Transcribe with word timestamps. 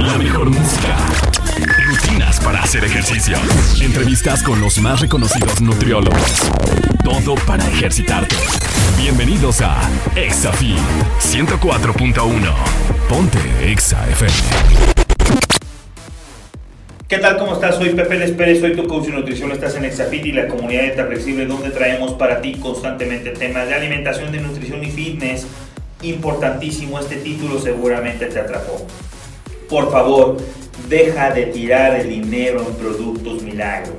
La 0.00 0.16
mejor 0.16 0.48
música. 0.48 0.96
Rutinas 1.84 2.40
para 2.40 2.62
hacer 2.62 2.82
ejercicio. 2.84 3.36
Entrevistas 3.82 4.42
con 4.42 4.58
los 4.58 4.78
más 4.78 5.00
reconocidos 5.00 5.60
nutriólogos. 5.60 6.50
Todo 7.04 7.34
para 7.46 7.68
ejercitarte. 7.68 8.34
Bienvenidos 8.96 9.60
a 9.60 9.78
ExaFit 10.16 10.78
104.1. 11.20 12.54
Ponte 13.10 13.38
Exa 13.70 14.08
FM. 14.08 14.32
¿Qué 17.06 17.18
tal? 17.18 17.36
¿Cómo 17.36 17.52
estás? 17.52 17.76
Soy 17.76 17.90
Pepe 17.90 18.18
Les 18.18 18.30
Pérez, 18.30 18.60
soy 18.60 18.74
tu 18.74 18.88
coach 18.88 19.08
de 19.08 19.12
nutrición. 19.12 19.52
Estás 19.52 19.74
en 19.76 19.84
Exafit 19.84 20.24
y 20.24 20.32
la 20.32 20.48
comunidad 20.48 20.94
de 20.94 21.04
Flexible, 21.04 21.44
donde 21.44 21.68
traemos 21.70 22.12
para 22.12 22.40
ti 22.40 22.54
constantemente 22.54 23.30
temas 23.32 23.68
de 23.68 23.74
alimentación, 23.74 24.32
de 24.32 24.40
nutrición 24.40 24.82
y 24.82 24.90
fitness. 24.90 25.46
Importantísimo, 26.00 26.98
este 26.98 27.16
título 27.16 27.60
seguramente 27.60 28.24
te 28.26 28.40
atrapó. 28.40 28.86
Por 29.70 29.88
favor, 29.92 30.36
deja 30.88 31.30
de 31.30 31.46
tirar 31.46 31.94
el 31.94 32.08
dinero 32.08 32.60
en 32.66 32.74
productos 32.74 33.40
milagro. 33.40 33.92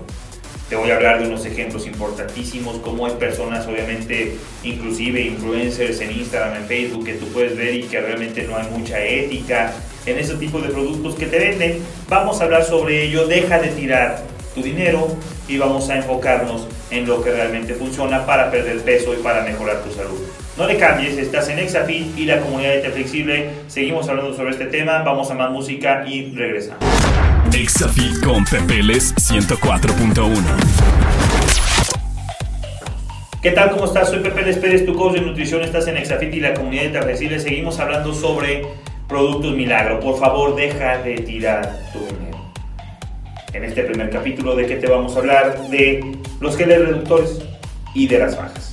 Te 0.68 0.76
voy 0.76 0.92
a 0.92 0.96
hablar 0.96 1.22
de 1.22 1.28
unos 1.28 1.46
ejemplos 1.46 1.88
importantísimos, 1.88 2.76
como 2.80 3.06
hay 3.06 3.14
personas, 3.14 3.66
obviamente, 3.68 4.36
inclusive 4.64 5.22
influencers 5.22 6.02
en 6.02 6.12
Instagram, 6.12 6.58
en 6.58 6.68
Facebook, 6.68 7.06
que 7.06 7.14
tú 7.14 7.26
puedes 7.28 7.56
ver 7.56 7.74
y 7.76 7.84
que 7.84 8.02
realmente 8.02 8.44
no 8.44 8.58
hay 8.58 8.70
mucha 8.70 9.02
ética 9.02 9.74
en 10.06 10.20
ese 10.20 10.36
tipo 10.36 10.60
de 10.60 10.68
productos 10.68 11.16
que 11.16 11.28
te 11.28 11.40
venden. 11.40 11.80
Vamos 12.10 12.42
a 12.42 12.44
hablar 12.44 12.66
sobre 12.66 13.06
ello, 13.06 13.28
deja 13.28 13.58
de 13.58 13.70
tirar 13.70 14.24
tu 14.54 14.62
dinero 14.62 15.08
y 15.48 15.58
vamos 15.58 15.90
a 15.90 15.96
enfocarnos 15.96 16.68
en 16.90 17.08
lo 17.08 17.24
que 17.24 17.32
realmente 17.32 17.76
funciona 17.76 18.26
para 18.26 18.52
perder 18.52 18.82
peso 18.82 19.14
y 19.14 19.24
para 19.24 19.44
mejorar 19.44 19.82
tu 19.86 19.92
salud. 19.94 20.20
No 20.58 20.68
le 20.68 20.78
cambies, 20.78 21.18
estás 21.18 21.48
en 21.48 21.60
Exafit 21.60 22.18
y 22.18 22.26
la 22.26 22.42
comunidad 22.42 22.74
de 22.74 22.90
Flexible. 22.90 23.50
Seguimos 23.68 24.10
hablando 24.10 24.34
sobre 24.36 24.52
este 24.52 24.66
tema, 24.66 25.00
vamos 25.00 25.32
a 25.32 25.34
más 25.34 25.50
música 25.50 26.04
y 26.06 26.30
regresamos. 26.36 26.84
Exafit 27.54 28.22
con 28.24 28.44
Pepeles 28.44 29.16
104.1. 29.16 30.42
¿Qué 33.42 33.52
tal? 33.52 33.72
¿Cómo 33.72 33.86
estás? 33.86 34.10
Soy 34.10 34.20
Pepe 34.20 34.42
Les 34.42 34.58
Pérez, 34.58 34.86
tu 34.86 34.94
coach 34.94 35.14
de 35.14 35.22
nutrición. 35.22 35.62
Estás 35.62 35.88
en 35.88 35.96
Exafit 35.96 36.34
y 36.34 36.42
la 36.42 36.54
comunidad 36.54 36.92
de 36.92 37.02
Flexible. 37.02 37.40
Seguimos 37.40 37.80
hablando 37.80 38.14
sobre 38.14 38.64
productos 39.08 39.56
milagro. 39.56 40.02
Por 40.02 40.20
favor, 40.20 40.56
deja 40.56 40.98
de 40.98 41.16
tirar 41.22 41.80
tu 41.94 42.00
dinero. 42.00 42.52
En 43.54 43.64
este 43.64 43.84
primer 43.84 44.10
capítulo, 44.10 44.56
¿de 44.56 44.68
qué 44.68 44.76
te 44.76 44.88
vamos 44.88 45.16
a 45.16 45.20
hablar? 45.20 45.70
De 45.70 46.04
los 46.42 46.58
geles 46.58 46.80
reductores 46.80 47.42
y 47.96 48.08
de 48.08 48.20
las 48.20 48.38
bajas. 48.38 48.71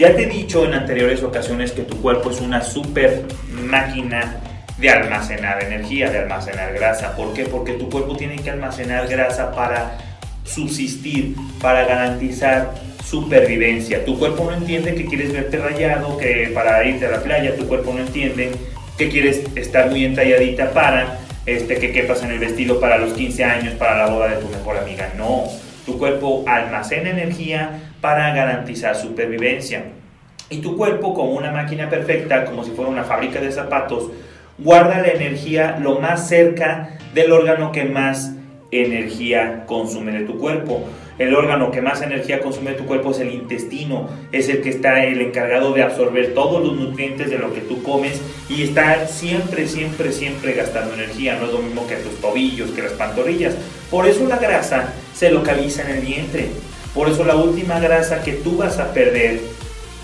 Ya 0.00 0.16
te 0.16 0.22
he 0.22 0.26
dicho 0.26 0.64
en 0.64 0.72
anteriores 0.72 1.22
ocasiones 1.22 1.72
que 1.72 1.82
tu 1.82 2.00
cuerpo 2.00 2.30
es 2.30 2.40
una 2.40 2.62
super 2.62 3.22
máquina 3.52 4.40
de 4.78 4.88
almacenar 4.88 5.62
energía, 5.62 6.10
de 6.10 6.20
almacenar 6.20 6.72
grasa. 6.72 7.14
¿Por 7.14 7.34
qué? 7.34 7.44
Porque 7.44 7.74
tu 7.74 7.90
cuerpo 7.90 8.16
tiene 8.16 8.36
que 8.36 8.48
almacenar 8.48 9.08
grasa 9.08 9.52
para 9.52 9.98
subsistir, 10.42 11.36
para 11.60 11.84
garantizar 11.84 12.72
supervivencia. 13.04 14.02
Tu 14.06 14.18
cuerpo 14.18 14.46
no 14.46 14.56
entiende 14.56 14.94
que 14.94 15.04
quieres 15.04 15.34
verte 15.34 15.58
rayado, 15.58 16.16
que 16.16 16.50
para 16.54 16.82
irte 16.82 17.04
a 17.04 17.10
la 17.10 17.22
playa, 17.22 17.54
tu 17.54 17.68
cuerpo 17.68 17.92
no 17.92 17.98
entiende 17.98 18.52
que 18.96 19.10
quieres 19.10 19.42
estar 19.54 19.90
muy 19.90 20.06
entalladita 20.06 20.70
para 20.70 21.18
este, 21.44 21.76
que 21.76 21.92
quepas 21.92 22.22
en 22.22 22.30
el 22.30 22.38
vestido 22.38 22.80
para 22.80 22.96
los 22.96 23.12
15 23.12 23.44
años, 23.44 23.74
para 23.74 23.98
la 23.98 24.06
boda 24.06 24.28
de 24.28 24.36
tu 24.36 24.48
mejor 24.48 24.78
amiga. 24.78 25.12
No, 25.18 25.44
tu 25.90 25.98
cuerpo 25.98 26.44
almacena 26.46 27.10
energía 27.10 27.80
para 28.00 28.32
garantizar 28.32 28.94
supervivencia. 28.94 29.86
Y 30.48 30.58
tu 30.58 30.76
cuerpo, 30.76 31.14
como 31.14 31.32
una 31.32 31.50
máquina 31.50 31.88
perfecta, 31.88 32.44
como 32.44 32.64
si 32.64 32.70
fuera 32.70 32.90
una 32.90 33.04
fábrica 33.04 33.40
de 33.40 33.50
zapatos, 33.50 34.10
guarda 34.58 35.00
la 35.00 35.08
energía 35.08 35.78
lo 35.80 35.98
más 35.98 36.28
cerca 36.28 36.90
del 37.14 37.32
órgano 37.32 37.72
que 37.72 37.84
más 37.84 38.34
energía 38.70 39.64
consume 39.66 40.12
de 40.12 40.24
tu 40.26 40.38
cuerpo. 40.38 40.84
El 41.20 41.34
órgano 41.34 41.70
que 41.70 41.82
más 41.82 42.00
energía 42.00 42.40
consume 42.40 42.72
tu 42.72 42.86
cuerpo 42.86 43.10
es 43.10 43.20
el 43.20 43.30
intestino, 43.30 44.08
es 44.32 44.48
el 44.48 44.62
que 44.62 44.70
está 44.70 45.04
el 45.04 45.20
encargado 45.20 45.74
de 45.74 45.82
absorber 45.82 46.32
todos 46.32 46.64
los 46.64 46.74
nutrientes 46.74 47.28
de 47.28 47.36
lo 47.36 47.52
que 47.52 47.60
tú 47.60 47.82
comes 47.82 48.22
y 48.48 48.62
está 48.62 49.06
siempre, 49.06 49.68
siempre, 49.68 50.12
siempre 50.12 50.54
gastando 50.54 50.94
energía. 50.94 51.36
No 51.38 51.44
es 51.44 51.52
lo 51.52 51.58
mismo 51.58 51.86
que 51.86 51.96
tus 51.96 52.18
tobillos, 52.22 52.70
que 52.70 52.80
las 52.80 52.92
pantorrillas. 52.92 53.54
Por 53.90 54.08
eso 54.08 54.26
la 54.26 54.38
grasa 54.38 54.94
se 55.14 55.30
localiza 55.30 55.82
en 55.82 55.96
el 55.98 56.06
vientre. 56.06 56.48
Por 56.94 57.10
eso 57.10 57.22
la 57.22 57.36
última 57.36 57.78
grasa 57.80 58.22
que 58.22 58.32
tú 58.32 58.56
vas 58.56 58.78
a 58.78 58.94
perder 58.94 59.40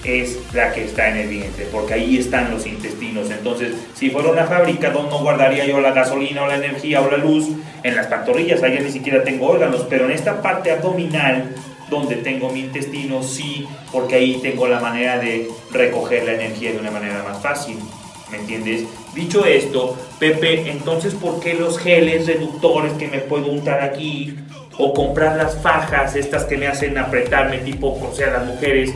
es 0.07 0.39
la 0.53 0.73
que 0.73 0.85
está 0.85 1.09
en 1.09 1.17
el 1.17 1.29
vientre, 1.29 1.67
porque 1.71 1.95
ahí 1.95 2.19
están 2.19 2.51
los 2.51 2.67
intestinos. 2.67 3.31
Entonces, 3.31 3.75
si 3.95 4.11
fuera 4.11 4.31
una 4.31 4.45
fábrica, 4.45 4.91
¿dónde 4.91 5.11
no 5.11 5.21
guardaría 5.21 5.67
yo 5.67 5.81
la 5.81 5.93
gasolina 5.93 6.45
o 6.45 6.47
la 6.47 6.57
energía 6.57 7.01
o 7.01 7.11
la 7.11 7.17
luz? 7.17 7.49
En 7.83 7.97
las 7.97 8.07
pantorrillas, 8.07 8.63
ahí 8.63 8.79
ni 8.83 8.91
siquiera 8.91 9.23
tengo 9.25 9.47
órganos, 9.47 9.87
pero 9.89 10.07
en 10.07 10.13
esta 10.13 10.43
parte 10.43 10.71
abdominal, 10.71 11.55
donde 11.91 12.17
tengo 12.17 12.51
mi 12.51 12.61
intestino, 12.61 13.23
sí, 13.23 13.67
porque 13.93 14.17
ahí 14.17 14.41
tengo 14.43 14.67
la 14.67 14.81
manera 14.81 15.19
de 15.19 15.49
recoger 15.71 16.25
la 16.25 16.33
energía 16.33 16.73
de 16.73 16.79
una 16.79 16.91
manera 16.91 17.23
más 17.23 17.41
fácil. 17.41 17.79
¿Me 18.31 18.39
entiendes? 18.39 18.85
Dicho 19.15 19.45
esto, 19.45 19.97
Pepe, 20.19 20.69
entonces, 20.71 21.15
¿por 21.15 21.39
qué 21.39 21.55
los 21.55 21.79
geles 21.79 22.27
reductores 22.27 22.93
que 22.95 23.07
me 23.07 23.19
puedo 23.19 23.47
untar 23.47 23.81
aquí? 23.83 24.37
O 24.79 24.93
comprar 24.93 25.37
las 25.37 25.63
fajas, 25.63 26.17
estas 26.17 26.45
que 26.45 26.57
me 26.57 26.67
hacen 26.67 26.99
apretarme, 26.99 27.59
tipo, 27.59 27.89
o 27.89 28.13
sea, 28.15 28.33
las 28.33 28.45
mujeres, 28.47 28.93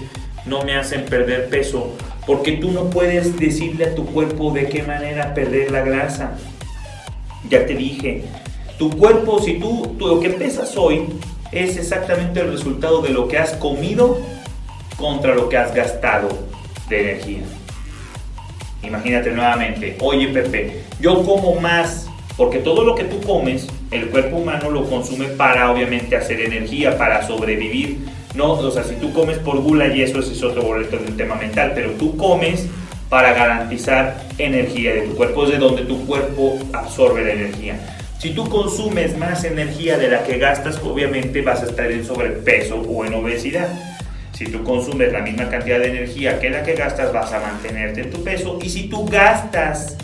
no 0.47 0.63
me 0.63 0.77
hacen 0.77 1.05
perder 1.05 1.49
peso. 1.49 1.95
Porque 2.27 2.53
tú 2.53 2.71
no 2.71 2.91
puedes 2.91 3.39
decirle 3.39 3.87
a 3.87 3.95
tu 3.95 4.07
cuerpo 4.07 4.53
de 4.53 4.69
qué 4.69 4.83
manera 4.83 5.35
perder 5.35 5.71
la 5.71 5.81
grasa. 5.81 6.33
Ya 7.49 7.67
te 7.67 7.75
dije, 7.75 8.25
tu 8.79 8.91
cuerpo, 8.91 9.41
si 9.41 9.59
tú, 9.59 9.97
tú 9.99 10.07
lo 10.07 10.21
que 10.21 10.31
pesas 10.31 10.77
hoy 10.77 11.07
es 11.53 11.77
exactamente 11.77 12.41
el 12.41 12.53
resultado 12.53 13.03
de 13.03 13.11
lo 13.11 13.27
que 13.27 13.39
has 13.39 13.53
comido 13.55 14.19
contra 14.97 15.35
lo 15.35 15.49
que 15.49 15.57
has 15.57 15.75
gastado 15.75 16.29
de 16.89 17.01
energía. 17.01 17.41
Imagínate 18.83 19.33
nuevamente, 19.33 19.97
oye 20.01 20.29
Pepe, 20.29 20.83
yo 21.01 21.23
como 21.25 21.61
más, 21.61 22.09
porque 22.37 22.59
todo 22.59 22.85
lo 22.85 22.95
que 22.95 23.05
tú 23.05 23.21
comes, 23.21 23.67
el 23.91 24.09
cuerpo 24.09 24.37
humano 24.37 24.71
lo 24.71 24.89
consume 24.89 25.27
para 25.27 25.71
obviamente 25.71 26.17
hacer 26.17 26.41
energía, 26.41 26.97
para 26.97 27.27
sobrevivir 27.27 27.99
no, 28.35 28.53
o 28.53 28.71
sea, 28.71 28.85
si 28.85 28.95
tú 28.97 29.13
comes 29.13 29.39
por 29.39 29.59
gula 29.61 29.89
y 29.89 30.03
eso 30.03 30.21
es 30.21 30.43
otro 30.43 30.63
boleto 30.63 30.97
de 30.97 31.07
un 31.07 31.17
tema 31.17 31.35
mental, 31.35 31.73
pero 31.75 31.91
tú 31.93 32.17
comes 32.17 32.67
para 33.09 33.33
garantizar 33.33 34.23
energía 34.39 34.95
de 34.95 35.03
tu 35.03 35.17
cuerpo, 35.17 35.45
es 35.45 35.51
de 35.51 35.59
donde 35.59 35.83
tu 35.83 36.07
cuerpo 36.07 36.59
absorbe 36.73 37.25
la 37.25 37.33
energía. 37.33 37.97
Si 38.21 38.31
tú 38.31 38.49
consumes 38.49 39.17
más 39.19 39.45
energía 39.45 39.99
de 39.99 40.09
la 40.09 40.23
que 40.23 40.39
gastas, 40.39 40.79
obviamente 40.85 41.43
vas 41.43 41.63
a 41.63 41.67
estar 41.67 41.91
en 41.91 42.05
sobrepeso 42.05 42.77
o 42.77 43.05
en 43.05 43.15
obesidad. 43.15 43.69
Si 44.33 44.47
tú 44.47 44.63
consumes 44.63 45.13
la 45.13 45.21
misma 45.21 45.49
cantidad 45.49 45.81
de 45.81 45.89
energía 45.89 46.39
que 46.39 46.51
la 46.51 46.63
que 46.63 46.75
gastas, 46.75 47.13
vas 47.13 47.33
a 47.33 47.41
mantenerte 47.41 48.03
en 48.03 48.11
tu 48.11 48.23
peso. 48.23 48.59
Y 48.63 48.69
si 48.69 48.89
tú 48.89 49.07
gastas 49.07 49.97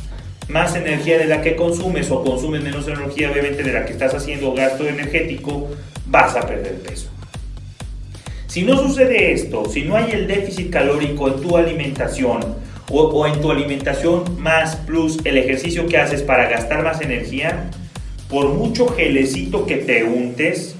más 0.48 0.74
energía 0.74 1.18
de 1.18 1.26
la 1.26 1.42
que 1.42 1.56
consumes 1.56 2.10
o 2.10 2.24
consumes 2.24 2.62
menos 2.62 2.88
energía, 2.88 3.30
obviamente, 3.30 3.62
de 3.62 3.72
la 3.72 3.84
que 3.84 3.92
estás 3.92 4.14
haciendo 4.14 4.52
gasto 4.52 4.88
energético, 4.88 5.68
vas 6.06 6.34
a 6.36 6.40
perder 6.40 6.80
peso. 6.80 7.10
Si 8.56 8.62
no 8.62 8.78
sucede 8.78 9.32
esto, 9.32 9.66
si 9.66 9.82
no 9.82 9.96
hay 9.96 10.12
el 10.12 10.26
déficit 10.26 10.70
calórico 10.70 11.28
en 11.28 11.42
tu 11.42 11.58
alimentación 11.58 12.40
o, 12.90 13.26
en 13.26 13.38
tu 13.42 13.50
alimentación 13.50 14.40
más 14.40 14.76
plus 14.76 15.18
el 15.26 15.36
ejercicio 15.36 15.86
que 15.86 15.98
haces 15.98 16.22
para 16.22 16.48
gastar 16.48 16.82
más 16.82 17.02
energía, 17.02 17.68
por 18.30 18.48
mucho 18.48 18.88
gelecito 18.88 19.66
que 19.66 19.76
te 19.76 20.04
untes, 20.04 20.74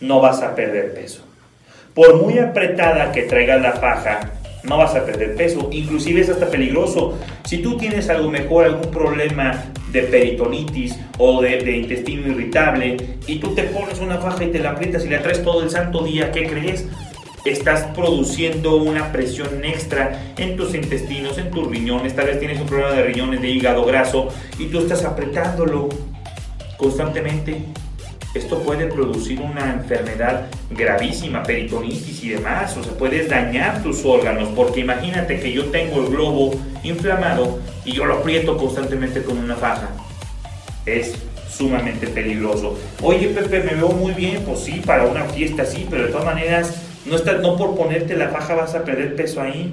no 0.00 0.22
vas 0.22 0.40
a 0.40 0.54
perder 0.54 0.94
peso. 0.94 1.20
Por 1.92 2.16
muy 2.16 2.38
apretada 2.38 3.12
que 3.12 3.24
traigas 3.24 3.60
la 3.60 3.72
faja, 3.72 4.32
no 4.62 4.78
vas 4.78 4.94
a 4.94 5.04
perder 5.04 5.34
peso. 5.36 5.68
Inclusive 5.72 6.22
es 6.22 6.30
hasta 6.30 6.48
peligroso. 6.48 7.18
Si 7.44 7.58
tú 7.58 7.76
tienes 7.76 8.08
algo 8.08 8.30
mejor, 8.30 8.64
algún 8.64 8.90
problema 8.90 9.66
de 9.96 10.02
peritonitis 10.02 10.98
o 11.18 11.40
de, 11.40 11.76
intestino 11.76 12.28
irritable 12.28 12.96
y 13.26 13.38
tú 13.38 13.54
te 13.54 13.64
pones 13.64 13.98
una 14.00 14.18
faja 14.18 14.44
y 14.44 14.50
te 14.50 14.58
la 14.58 14.70
aprietas 14.70 15.04
y 15.06 15.08
la 15.08 15.22
traes 15.22 15.42
todo 15.42 15.62
el 15.62 15.70
santo 15.70 16.04
día, 16.04 16.30
¿qué 16.32 16.46
crees? 16.46 16.86
Estás 17.44 17.84
produciendo 17.94 18.76
una 18.76 19.12
presión 19.12 19.64
extra 19.64 20.34
en 20.36 20.56
tus 20.56 20.74
intestinos, 20.74 21.38
en 21.38 21.50
tus 21.50 21.68
riñones, 21.68 22.14
tal 22.14 22.26
vez 22.26 22.38
tienes 22.38 22.60
un 22.60 22.66
problema 22.66 22.92
de 22.92 23.04
riñones, 23.04 23.40
de 23.40 23.48
hígado 23.48 23.84
graso 23.84 24.28
y 24.58 24.66
tú 24.66 24.80
estás 24.80 25.04
apretándolo 25.04 25.88
constantemente 26.76 27.62
esto 28.36 28.62
puede 28.62 28.86
producir 28.86 29.40
una 29.40 29.72
enfermedad 29.72 30.46
gravísima, 30.70 31.42
peritonitis 31.42 32.22
y 32.24 32.30
demás, 32.30 32.76
o 32.76 32.84
sea, 32.84 32.92
puedes 32.92 33.28
dañar 33.28 33.82
tus 33.82 34.04
órganos, 34.04 34.48
porque 34.54 34.80
imagínate 34.80 35.40
que 35.40 35.52
yo 35.52 35.66
tengo 35.66 36.02
el 36.02 36.08
globo 36.08 36.52
inflamado 36.82 37.58
y 37.84 37.92
yo 37.92 38.04
lo 38.04 38.18
aprieto 38.18 38.56
constantemente 38.56 39.22
con 39.22 39.38
una 39.38 39.56
faja. 39.56 39.88
Es 40.84 41.14
sumamente 41.48 42.06
peligroso. 42.08 42.78
Oye, 43.02 43.28
Pepe, 43.28 43.62
me 43.62 43.74
veo 43.74 43.88
muy 43.88 44.12
bien, 44.12 44.42
pues 44.44 44.60
sí, 44.60 44.82
para 44.84 45.06
una 45.06 45.24
fiesta 45.24 45.64
sí, 45.64 45.86
pero 45.88 46.04
de 46.04 46.10
todas 46.10 46.26
maneras, 46.26 46.82
no, 47.06 47.16
está, 47.16 47.34
no 47.34 47.56
por 47.56 47.76
ponerte 47.76 48.16
la 48.16 48.28
faja 48.28 48.54
vas 48.54 48.74
a 48.74 48.84
perder 48.84 49.16
peso 49.16 49.40
ahí. 49.40 49.72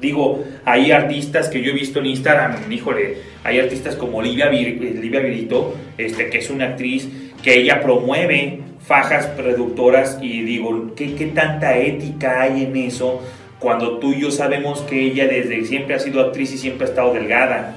Digo, 0.00 0.42
hay 0.64 0.90
artistas 0.90 1.48
que 1.48 1.62
yo 1.62 1.70
he 1.70 1.74
visto 1.74 2.00
en 2.00 2.06
Instagram, 2.06 2.72
híjole, 2.72 3.18
hay 3.44 3.60
artistas 3.60 3.94
como 3.94 4.18
Olivia, 4.18 4.48
Virito, 4.48 5.76
este, 5.96 6.28
que 6.28 6.38
es 6.38 6.50
una 6.50 6.70
actriz 6.70 7.08
que 7.42 7.60
ella 7.60 7.80
promueve 7.82 8.60
fajas 8.86 9.36
reductoras 9.36 10.18
y 10.20 10.42
digo, 10.42 10.94
¿qué, 10.94 11.14
¿qué 11.14 11.26
tanta 11.26 11.76
ética 11.78 12.42
hay 12.42 12.64
en 12.64 12.76
eso 12.76 13.20
cuando 13.58 13.98
tú 13.98 14.12
y 14.12 14.20
yo 14.20 14.30
sabemos 14.30 14.80
que 14.80 15.00
ella 15.00 15.26
desde 15.26 15.64
siempre 15.64 15.94
ha 15.94 15.98
sido 15.98 16.20
actriz 16.20 16.52
y 16.52 16.58
siempre 16.58 16.86
ha 16.86 16.90
estado 16.90 17.12
delgada? 17.12 17.76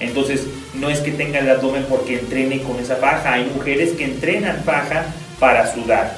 Entonces, 0.00 0.46
no 0.74 0.90
es 0.90 1.00
que 1.00 1.12
tenga 1.12 1.38
el 1.38 1.48
abdomen 1.48 1.86
porque 1.88 2.18
entrene 2.18 2.60
con 2.60 2.78
esa 2.78 2.96
faja. 2.96 3.34
Hay 3.34 3.50
mujeres 3.54 3.92
que 3.92 4.04
entrenan 4.04 4.62
faja 4.64 5.06
para 5.38 5.72
sudar. 5.72 6.16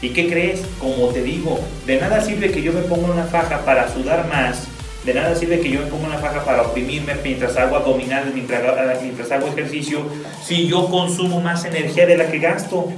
¿Y 0.00 0.10
qué 0.10 0.28
crees? 0.28 0.62
Como 0.80 1.08
te 1.08 1.22
digo, 1.22 1.60
de 1.86 1.98
nada 1.98 2.20
sirve 2.20 2.50
que 2.50 2.62
yo 2.62 2.72
me 2.72 2.82
ponga 2.82 3.12
una 3.12 3.24
faja 3.24 3.64
para 3.64 3.88
sudar 3.88 4.26
más. 4.28 4.66
De 5.04 5.14
nada 5.14 5.34
sirve 5.34 5.58
que 5.60 5.70
yo 5.70 5.80
me 5.80 5.86
ponga 5.86 6.06
una 6.06 6.18
faja 6.18 6.44
para 6.44 6.62
oprimirme 6.62 7.14
mientras 7.24 7.56
hago 7.56 7.76
abdominales, 7.76 8.32
mientras, 8.32 8.62
mientras 9.02 9.32
hago 9.32 9.48
ejercicio, 9.48 10.06
si 10.44 10.68
yo 10.68 10.86
consumo 10.86 11.40
más 11.40 11.64
energía 11.64 12.06
de 12.06 12.16
la 12.16 12.30
que 12.30 12.38
gasto. 12.38 12.88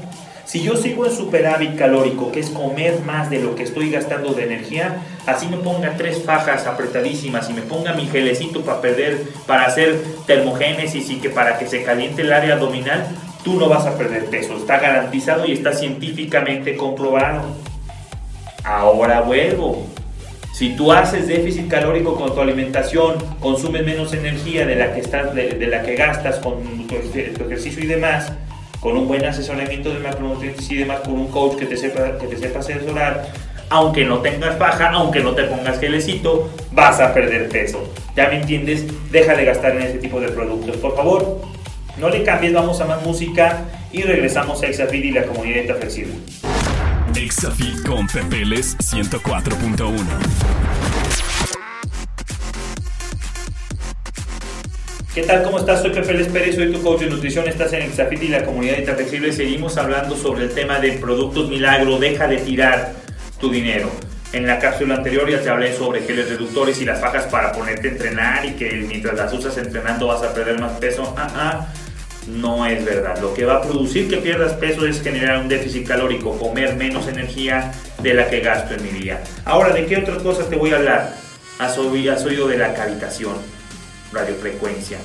Si 0.45 0.63
yo 0.63 0.77
sigo 0.77 1.07
en 1.07 1.13
superávit 1.17 1.77
calórico, 1.77 2.31
que 2.31 2.41
es 2.41 2.51
comer 2.51 3.01
más 3.01 3.31
de 3.31 3.39
lo 3.39 3.55
que 3.55 3.63
estoy 3.63 3.91
gastando 3.91 4.35
de 4.35 4.45
energía, 4.45 4.99
así 5.25 5.47
me 5.47 5.57
ponga 5.57 5.97
tres 5.97 6.23
fajas 6.23 6.67
apretadísimas 6.67 7.49
y 7.49 7.55
me 7.55 7.63
ponga 7.63 7.95
mi 7.95 8.07
gelecito 8.07 8.61
para 8.61 8.83
perder, 8.83 9.23
para 9.47 9.65
hacer 9.65 10.05
termogénesis 10.27 11.09
y 11.09 11.17
que 11.17 11.31
para 11.31 11.59
que 11.59 11.67
se 11.67 11.83
caliente 11.83 12.21
el 12.21 12.33
área 12.33 12.55
abdominal, 12.55 13.07
tú 13.43 13.55
no 13.59 13.71
vas 13.71 13.87
a 13.87 13.97
perder 13.97 14.27
peso. 14.27 14.55
Está 14.59 14.79
garantizado 14.79 15.47
y 15.47 15.53
está 15.53 15.73
científicamente 15.73 16.77
comprobado. 16.77 17.43
Ahora 18.65 19.23
vuelvo. 19.23 19.94
Si 20.55 20.77
tú 20.77 20.93
haces 20.93 21.27
déficit 21.27 21.67
calórico 21.67 22.15
con 22.15 22.33
tu 22.33 22.41
alimentación, 22.41 23.17
consumes 23.41 23.85
menos 23.85 24.13
energía 24.13 24.65
de 24.65 24.77
la 24.77 24.95
que, 24.95 25.01
estás, 25.01 25.35
de, 25.35 25.67
la 25.67 25.83
que 25.83 25.97
gastas 25.97 26.39
con 26.39 26.87
tu 26.87 26.95
ejercicio 26.95 27.83
y 27.83 27.89
demás, 27.89 28.33
con 28.79 28.97
un 28.97 29.09
buen 29.09 29.25
asesoramiento 29.25 29.93
de 29.93 29.99
macronutrientes 29.99 30.71
y 30.71 30.77
demás, 30.77 31.01
con 31.01 31.15
un 31.15 31.27
coach 31.27 31.57
que 31.57 31.67
te 31.67 31.77
sepa, 31.77 32.19
que 32.19 32.29
te 32.29 32.37
sepa 32.37 32.61
asesorar, 32.61 33.27
aunque 33.69 34.05
no 34.05 34.21
tengas 34.21 34.57
baja, 34.57 34.91
aunque 34.91 35.19
no 35.25 35.33
te 35.33 35.43
pongas 35.43 35.81
gelecito, 35.81 36.49
vas 36.71 37.01
a 37.01 37.13
perder 37.13 37.49
peso. 37.49 37.93
¿Ya 38.15 38.29
me 38.29 38.37
entiendes? 38.37 38.85
Deja 39.11 39.35
de 39.35 39.47
gastar 39.47 39.75
en 39.75 39.83
ese 39.83 39.99
tipo 39.99 40.21
de 40.21 40.29
productos, 40.29 40.77
por 40.77 40.95
favor. 40.95 41.41
No 41.99 42.11
le 42.11 42.23
cambies, 42.23 42.53
vamos 42.53 42.81
a 42.81 42.85
más 42.85 43.03
música 43.03 43.65
y 43.91 44.03
regresamos 44.03 44.63
a 44.63 44.69
Exafit 44.69 45.05
y 45.05 45.11
la 45.11 45.25
comunidad 45.25 45.75
flexible. 45.79 46.15
Exafit 47.17 47.87
con 47.87 48.07
Pepeles 48.09 48.77
104.1 48.79 49.95
¿Qué 55.15 55.23
tal? 55.23 55.45
¿Cómo 55.45 55.59
estás? 55.59 55.83
Soy 55.83 55.91
Pepe 55.91 56.13
Les 56.15 56.27
Pérez, 56.27 56.57
soy 56.57 56.73
tu 56.73 56.83
coach 56.83 57.01
de 57.01 57.11
nutrición. 57.11 57.47
Estás 57.47 57.73
en 57.73 57.83
Exafit 57.83 58.21
y 58.25 58.29
la 58.29 58.45
comunidad 58.45 58.97
Flexible. 58.97 59.33
Seguimos 59.33 59.77
hablando 59.77 60.17
sobre 60.17 60.45
el 60.45 60.55
tema 60.55 60.81
de 60.81 60.93
productos 60.93 61.49
milagro. 61.49 61.99
Deja 62.01 62.27
de 62.27 62.39
tirar 62.39 62.95
tu 63.39 63.49
dinero. 63.49 63.91
En 64.33 64.49
la 64.49 64.59
cápsula 64.59 64.97
anterior 64.97 65.31
ya 65.31 65.41
te 65.41 65.49
hablé 65.49 65.73
sobre 65.73 66.03
geles 66.03 66.29
reductores 66.29 66.81
y 66.83 66.85
las 66.85 67.01
fajas 67.01 67.27
para 67.27 67.53
ponerte 67.53 67.89
a 67.89 67.91
entrenar 67.93 68.45
y 68.45 68.55
que 68.55 68.73
mientras 68.89 69.15
las 69.17 69.33
usas 69.33 69.57
entrenando 69.57 70.09
vas 70.09 70.23
a 70.25 70.35
perder 70.35 70.59
más 70.59 70.73
peso. 70.79 71.15
Ah, 71.17 71.29
ah, 71.37 71.69
no 72.27 72.67
es 72.67 72.85
verdad. 72.85 73.21
Lo 73.21 73.35
que 73.35 73.45
va 73.45 73.57
a 73.57 73.63
producir 73.63 74.09
que 74.09 74.19
pierdas 74.19 74.55
peso 74.55 74.87
es 74.87 75.03
generar 75.03 75.39
un 75.39 75.49
déficit 75.49 75.87
calórico, 75.87 76.39
comer 76.39 76.77
menos 76.77 77.09
energía 77.09 77.73
de 78.03 78.15
la 78.15 78.29
que 78.29 78.41
gasto 78.41 78.75
en 78.75 78.83
mi 78.83 78.91
día. 78.91 79.23
Ahora, 79.45 79.73
¿de 79.73 79.87
qué 79.87 79.99
otras 79.99 80.23
cosas 80.23 80.49
te 80.49 80.57
voy 80.57 80.73
a 80.73 80.77
hablar? 80.77 81.15
Has 81.59 81.79
oído 81.79 82.49
de 82.49 82.59
la 82.59 82.75
cavitación 82.75 83.37
radiofrecuencia, 84.13 84.99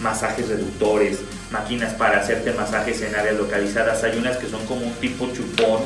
masajes 0.00 0.48
reductores, 0.48 1.20
máquinas 1.50 1.94
para 1.94 2.20
hacerte 2.20 2.52
masajes 2.52 3.02
en 3.02 3.14
áreas 3.14 3.36
localizadas. 3.36 4.02
Hay 4.04 4.18
unas 4.18 4.36
que 4.36 4.48
son 4.48 4.64
como 4.66 4.86
un 4.86 4.94
tipo 4.94 5.30
chupón 5.32 5.82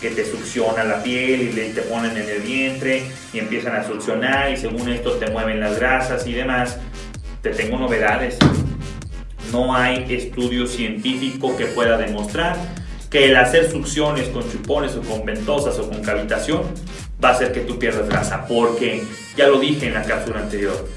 que 0.00 0.10
te 0.10 0.24
succiona 0.24 0.84
la 0.84 1.02
piel 1.02 1.58
y 1.58 1.72
te 1.72 1.82
ponen 1.82 2.16
en 2.16 2.28
el 2.28 2.42
vientre 2.42 3.04
y 3.32 3.38
empiezan 3.38 3.76
a 3.76 3.84
succionar 3.84 4.52
y 4.52 4.56
según 4.56 4.88
esto 4.90 5.12
te 5.12 5.30
mueven 5.30 5.60
las 5.60 5.78
grasas 5.78 6.26
y 6.26 6.32
demás. 6.32 6.78
Te 7.42 7.50
tengo 7.50 7.78
novedades. 7.78 8.38
No 9.54 9.72
hay 9.72 10.04
estudio 10.08 10.66
científico 10.66 11.56
que 11.56 11.66
pueda 11.66 11.96
demostrar 11.96 12.56
que 13.08 13.26
el 13.26 13.36
hacer 13.36 13.70
succiones 13.70 14.26
con 14.30 14.50
chupones 14.50 14.96
o 14.96 15.02
con 15.02 15.24
ventosas 15.24 15.78
o 15.78 15.88
con 15.88 16.02
cavitación 16.02 16.62
va 17.22 17.28
a 17.28 17.32
hacer 17.34 17.52
que 17.52 17.60
tú 17.60 17.78
pierdas 17.78 18.08
grasa, 18.08 18.48
porque 18.48 19.04
ya 19.36 19.46
lo 19.46 19.60
dije 19.60 19.86
en 19.86 19.94
la 19.94 20.02
cápsula 20.02 20.40
anterior, 20.40 20.88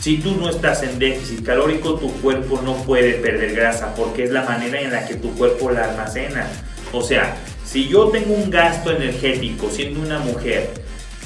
si 0.00 0.16
tú 0.16 0.34
no 0.36 0.48
estás 0.48 0.82
en 0.82 0.98
déficit 0.98 1.44
calórico, 1.44 1.96
tu 1.96 2.10
cuerpo 2.22 2.62
no 2.64 2.74
puede 2.84 3.16
perder 3.16 3.54
grasa 3.54 3.94
porque 3.94 4.24
es 4.24 4.30
la 4.30 4.44
manera 4.44 4.80
en 4.80 4.90
la 4.90 5.06
que 5.06 5.16
tu 5.16 5.34
cuerpo 5.34 5.70
la 5.70 5.90
almacena. 5.90 6.48
O 6.90 7.02
sea, 7.02 7.36
si 7.66 7.86
yo 7.86 8.08
tengo 8.08 8.32
un 8.32 8.48
gasto 8.48 8.92
energético 8.92 9.68
siendo 9.68 10.00
una 10.00 10.20
mujer, 10.20 10.70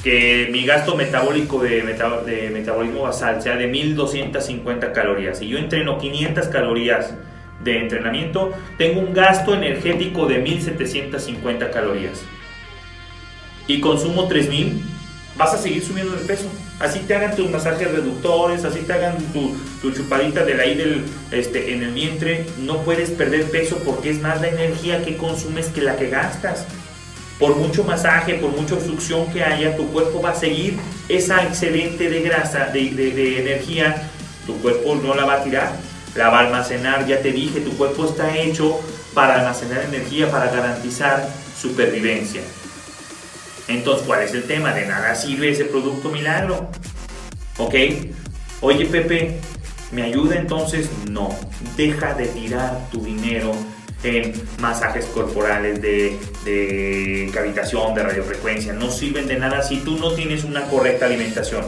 que 0.03 0.49
mi 0.51 0.65
gasto 0.65 0.95
metabólico 0.95 1.61
de, 1.61 1.81
de 1.81 2.49
metabolismo 2.51 3.01
basal 3.01 3.41
sea 3.41 3.55
de 3.55 3.67
1250 3.67 4.93
calorías 4.93 5.41
y 5.41 5.49
yo 5.49 5.57
entreno 5.57 5.97
500 5.97 6.47
calorías 6.47 7.13
de 7.63 7.79
entrenamiento, 7.79 8.53
tengo 8.77 9.01
un 9.01 9.13
gasto 9.13 9.53
energético 9.53 10.25
de 10.25 10.39
1750 10.39 11.71
calorías 11.71 12.21
y 13.67 13.81
consumo 13.81 14.27
3000 14.27 14.81
vas 15.37 15.53
a 15.53 15.57
seguir 15.57 15.83
subiendo 15.83 16.15
de 16.15 16.25
peso. 16.25 16.49
Así 16.79 16.99
te 16.99 17.15
hagan 17.15 17.35
tus 17.35 17.49
masajes 17.49 17.89
reductores, 17.91 18.65
así 18.65 18.79
te 18.79 18.93
hagan 18.93 19.17
tu, 19.33 19.91
chupadita 19.91 20.43
de 20.43 20.61
ahí 20.61 20.75
del, 20.75 21.05
este, 21.31 21.73
en 21.73 21.83
el 21.83 21.93
vientre, 21.93 22.45
no 22.59 22.83
puedes 22.83 23.09
perder 23.11 23.49
peso 23.49 23.77
porque 23.85 24.09
es 24.09 24.21
más 24.21 24.41
la 24.41 24.49
energía 24.49 25.03
que 25.03 25.17
consumes 25.17 25.67
que 25.67 25.81
la 25.81 25.95
que 25.95 26.09
gastas. 26.09 26.65
Por 27.39 27.55
mucho 27.55 27.83
masaje, 27.85 28.33
por 28.35 28.51
mucha 28.51 28.75
obstrucción 28.75 29.31
que 29.31 29.43
haya, 29.43 29.77
tu 29.77 29.87
cuerpo 29.91 30.21
va 30.21 30.31
a 30.31 30.35
seguir 30.35 30.77
esa 31.07 31.43
excedente 31.43 32.09
de 32.09 32.21
grasa, 32.21 32.65
de, 32.65 32.91
de 32.91 33.39
energía, 33.39 34.09
tu 34.45 34.57
cuerpo 34.61 34.95
no 34.95 35.15
la 35.15 35.25
va 35.25 35.35
a 35.35 35.43
tirar, 35.43 35.71
la 36.15 36.29
va 36.29 36.39
a 36.39 36.47
almacenar, 36.47 37.07
ya 37.07 37.21
te 37.21 37.31
dije, 37.31 37.61
tu 37.61 37.71
cuerpo 37.77 38.05
está 38.05 38.37
hecho 38.37 38.79
para 39.13 39.39
almacenar 39.39 39.83
energía, 39.85 40.29
para 40.29 40.51
garantizar 40.51 41.29
supervivencia. 41.59 42.41
Entonces, 43.67 44.05
¿cuál 44.05 44.23
es 44.23 44.33
el 44.33 44.43
tema? 44.43 44.73
De 44.73 44.85
nada 44.85 45.15
sirve 45.15 45.51
ese 45.51 45.65
producto 45.65 46.09
milagro. 46.09 46.69
¿Ok? 47.57 47.75
Oye, 48.61 48.85
Pepe, 48.85 49.39
¿me 49.91 50.01
ayuda 50.03 50.35
entonces? 50.35 50.89
No. 51.09 51.35
Deja 51.77 52.13
de 52.15 52.27
tirar 52.27 52.89
tu 52.91 53.01
dinero 53.03 53.51
en 54.03 54.33
masajes 54.59 55.05
corporales 55.05 55.81
de, 55.81 57.29
cavitación, 57.33 57.93
de 57.93 58.03
radiofrecuencia. 58.03 58.73
No 58.73 58.89
sirven 58.89 59.27
de 59.27 59.37
nada 59.37 59.61
si 59.61 59.77
tú 59.77 59.97
no 59.97 60.13
tienes 60.13 60.43
una 60.43 60.63
correcta 60.63 61.05
alimentación. 61.05 61.65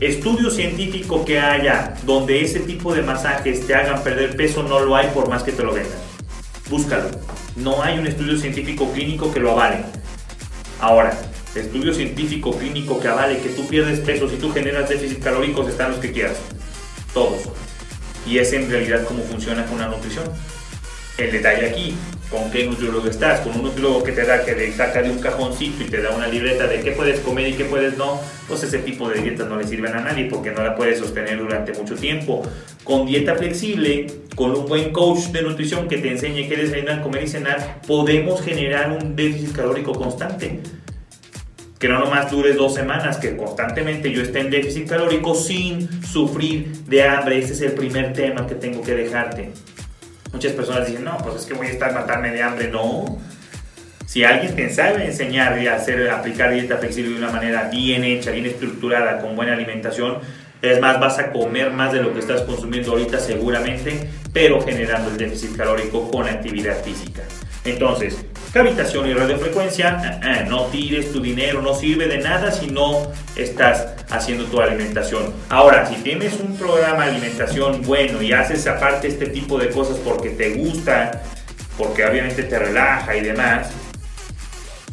Estudio 0.00 0.50
científico 0.50 1.24
que 1.24 1.38
haya 1.38 1.94
donde 2.04 2.40
ese 2.42 2.60
tipo 2.60 2.94
de 2.94 3.02
masajes 3.02 3.66
te 3.66 3.74
hagan 3.74 4.02
perder 4.02 4.34
peso 4.34 4.62
no 4.62 4.80
lo 4.80 4.96
hay 4.96 5.08
por 5.08 5.28
más 5.28 5.42
que 5.42 5.52
te 5.52 5.62
lo 5.62 5.74
vendan. 5.74 5.98
Búscalo. 6.68 7.10
No 7.56 7.82
hay 7.82 7.98
un 7.98 8.06
estudio 8.06 8.38
científico 8.38 8.90
clínico 8.92 9.32
que 9.32 9.40
lo 9.40 9.50
avale. 9.52 9.78
Ahora, 10.80 11.12
estudio 11.54 11.92
científico 11.92 12.56
clínico 12.56 13.00
que 13.00 13.08
avale 13.08 13.40
que 13.40 13.50
tú 13.50 13.66
pierdes 13.66 14.00
peso 14.00 14.28
si 14.28 14.36
tú 14.36 14.50
generas 14.52 14.88
déficit 14.88 15.22
calóricos 15.22 15.68
están 15.68 15.90
los 15.90 16.00
que 16.00 16.12
quieras. 16.12 16.36
Todos. 17.12 17.42
Y 18.26 18.38
es 18.38 18.52
en 18.52 18.70
realidad 18.70 19.04
cómo 19.06 19.22
funciona 19.24 19.66
con 19.66 19.78
la 19.78 19.88
nutrición. 19.88 20.24
El 21.20 21.32
detalle 21.32 21.68
aquí, 21.68 21.94
con 22.30 22.50
qué 22.50 22.64
nutriólogo 22.64 23.06
estás, 23.06 23.40
con 23.40 23.54
un 23.54 23.64
nutriólogo 23.64 24.02
que 24.02 24.12
te 24.12 24.24
da, 24.24 24.42
que 24.42 24.54
te 24.54 24.72
saca 24.72 25.02
de 25.02 25.10
un 25.10 25.18
cajoncito 25.18 25.84
y 25.84 25.86
te 25.86 26.00
da 26.00 26.16
una 26.16 26.26
libreta 26.26 26.66
de 26.66 26.80
qué 26.80 26.92
puedes 26.92 27.20
comer 27.20 27.48
y 27.48 27.52
qué 27.52 27.66
puedes 27.66 27.98
no, 27.98 28.18
pues 28.48 28.62
ese 28.62 28.78
tipo 28.78 29.06
de 29.06 29.20
dietas 29.20 29.46
no 29.46 29.58
le 29.58 29.66
sirven 29.66 29.94
a 29.94 30.00
nadie 30.00 30.30
porque 30.30 30.50
no 30.50 30.62
la 30.64 30.74
puedes 30.74 30.98
sostener 30.98 31.36
durante 31.36 31.74
mucho 31.74 31.94
tiempo. 31.94 32.40
Con 32.84 33.04
dieta 33.04 33.34
flexible, 33.34 34.06
con 34.34 34.52
un 34.56 34.64
buen 34.64 34.94
coach 34.94 35.26
de 35.26 35.42
nutrición 35.42 35.88
que 35.88 35.98
te 35.98 36.08
enseñe 36.08 36.48
qué 36.48 36.56
desayunar, 36.56 37.02
comer 37.02 37.24
y 37.24 37.28
cenar, 37.28 37.82
podemos 37.86 38.40
generar 38.40 38.90
un 38.90 39.14
déficit 39.14 39.54
calórico 39.54 39.92
constante. 39.92 40.60
Que 41.78 41.88
no 41.88 41.98
nomás 41.98 42.30
dure 42.30 42.54
dos 42.54 42.74
semanas, 42.74 43.18
que 43.18 43.36
constantemente 43.36 44.10
yo 44.10 44.22
esté 44.22 44.40
en 44.40 44.48
déficit 44.48 44.88
calórico 44.88 45.34
sin 45.34 46.02
sufrir 46.02 46.72
de 46.86 47.02
hambre. 47.02 47.38
Ese 47.40 47.52
es 47.52 47.60
el 47.60 47.72
primer 47.72 48.14
tema 48.14 48.46
que 48.46 48.54
tengo 48.54 48.80
que 48.80 48.94
dejarte. 48.94 49.52
Muchas 50.32 50.52
personas 50.52 50.86
dicen, 50.86 51.04
no, 51.04 51.18
pues 51.18 51.36
es 51.36 51.46
que 51.46 51.54
voy 51.54 51.66
a 51.66 51.70
estar 51.70 51.92
matarme 51.92 52.30
de 52.30 52.42
hambre. 52.42 52.68
No. 52.68 53.18
Si 54.06 54.24
alguien 54.24 54.56
te 54.56 54.68
sabe 54.70 55.04
enseñar 55.04 55.60
y 55.60 55.68
hacer, 55.68 56.10
aplicar 56.10 56.52
dieta 56.52 56.78
flexible 56.78 57.12
de 57.12 57.18
una 57.18 57.30
manera 57.30 57.68
bien 57.70 58.04
hecha, 58.04 58.30
bien 58.30 58.46
estructurada, 58.46 59.20
con 59.20 59.36
buena 59.36 59.52
alimentación, 59.52 60.18
es 60.62 60.80
más, 60.80 61.00
vas 61.00 61.18
a 61.18 61.32
comer 61.32 61.70
más 61.70 61.92
de 61.92 62.02
lo 62.02 62.12
que 62.12 62.20
estás 62.20 62.42
consumiendo 62.42 62.92
ahorita 62.92 63.18
seguramente, 63.18 64.10
pero 64.32 64.60
generando 64.60 65.10
el 65.10 65.16
déficit 65.16 65.56
calórico 65.56 66.10
con 66.10 66.28
actividad 66.28 66.82
física. 66.82 67.22
Entonces, 67.64 68.24
cavitación 68.52 69.08
y 69.08 69.14
radiofrecuencia, 69.14 70.20
eh, 70.22 70.42
eh, 70.42 70.46
no 70.48 70.66
tires 70.66 71.12
tu 71.12 71.20
dinero, 71.20 71.62
no 71.62 71.74
sirve 71.74 72.08
de 72.08 72.18
nada 72.18 72.50
si 72.50 72.66
no 72.66 73.10
estás 73.36 73.86
haciendo 74.10 74.44
tu 74.44 74.60
alimentación. 74.60 75.32
Ahora, 75.48 75.86
si 75.86 75.96
tienes 75.96 76.34
un 76.40 76.56
programa 76.56 77.04
de 77.04 77.12
alimentación 77.12 77.82
bueno 77.82 78.20
y 78.22 78.32
haces 78.32 78.66
aparte 78.66 79.08
este 79.08 79.26
tipo 79.26 79.58
de 79.58 79.70
cosas 79.70 79.98
porque 79.98 80.30
te 80.30 80.54
gusta, 80.54 81.22
porque 81.78 82.04
obviamente 82.04 82.42
te 82.42 82.58
relaja 82.58 83.16
y 83.16 83.20
demás, 83.20 83.70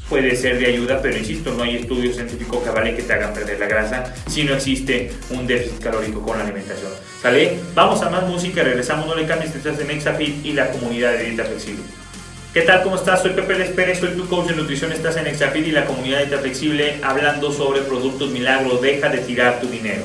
puede 0.08 0.36
ser 0.36 0.60
de 0.60 0.68
ayuda, 0.68 1.02
pero 1.02 1.18
insisto, 1.18 1.54
no 1.54 1.64
hay 1.64 1.78
estudio 1.78 2.14
científico 2.14 2.64
que 2.64 2.70
vale 2.70 2.96
que 2.96 3.02
te 3.02 3.14
hagan 3.14 3.34
perder 3.34 3.60
la 3.60 3.66
grasa 3.66 4.14
si 4.28 4.44
no 4.44 4.54
existe 4.54 5.12
un 5.32 5.48
déficit 5.48 5.84
calórico 5.84 6.22
con 6.22 6.38
la 6.38 6.44
alimentación. 6.44 6.92
¿Sale? 7.22 7.60
Vamos 7.74 8.02
a 8.04 8.10
más 8.10 8.24
música, 8.24 8.64
regresamos, 8.64 9.08
no 9.08 9.16
le 9.16 9.26
cambies, 9.26 9.54
estás 9.56 9.80
en 9.80 9.90
Exafit 9.90 10.46
y 10.46 10.54
la 10.54 10.70
comunidad 10.70 11.14
de 11.14 11.26
dieta 11.26 11.44
flexible. 11.44 11.84
¿Qué 12.58 12.64
tal? 12.64 12.82
¿Cómo 12.82 12.96
estás? 12.96 13.22
Soy 13.22 13.34
Pepe 13.34 13.54
Les 13.54 13.70
Pérez, 13.70 14.00
soy 14.00 14.16
tu 14.16 14.28
coach 14.28 14.48
de 14.48 14.56
nutrición, 14.56 14.92
estás 14.92 15.16
en 15.18 15.28
Exafit 15.28 15.68
y 15.68 15.70
la 15.70 15.86
comunidad 15.86 16.26
de 16.26 16.38
Flexible 16.40 17.00
hablando 17.04 17.52
sobre 17.52 17.82
productos 17.82 18.32
milagros, 18.32 18.82
deja 18.82 19.10
de 19.10 19.20
tirar 19.20 19.62
tu 19.62 19.68
dinero. 19.68 20.02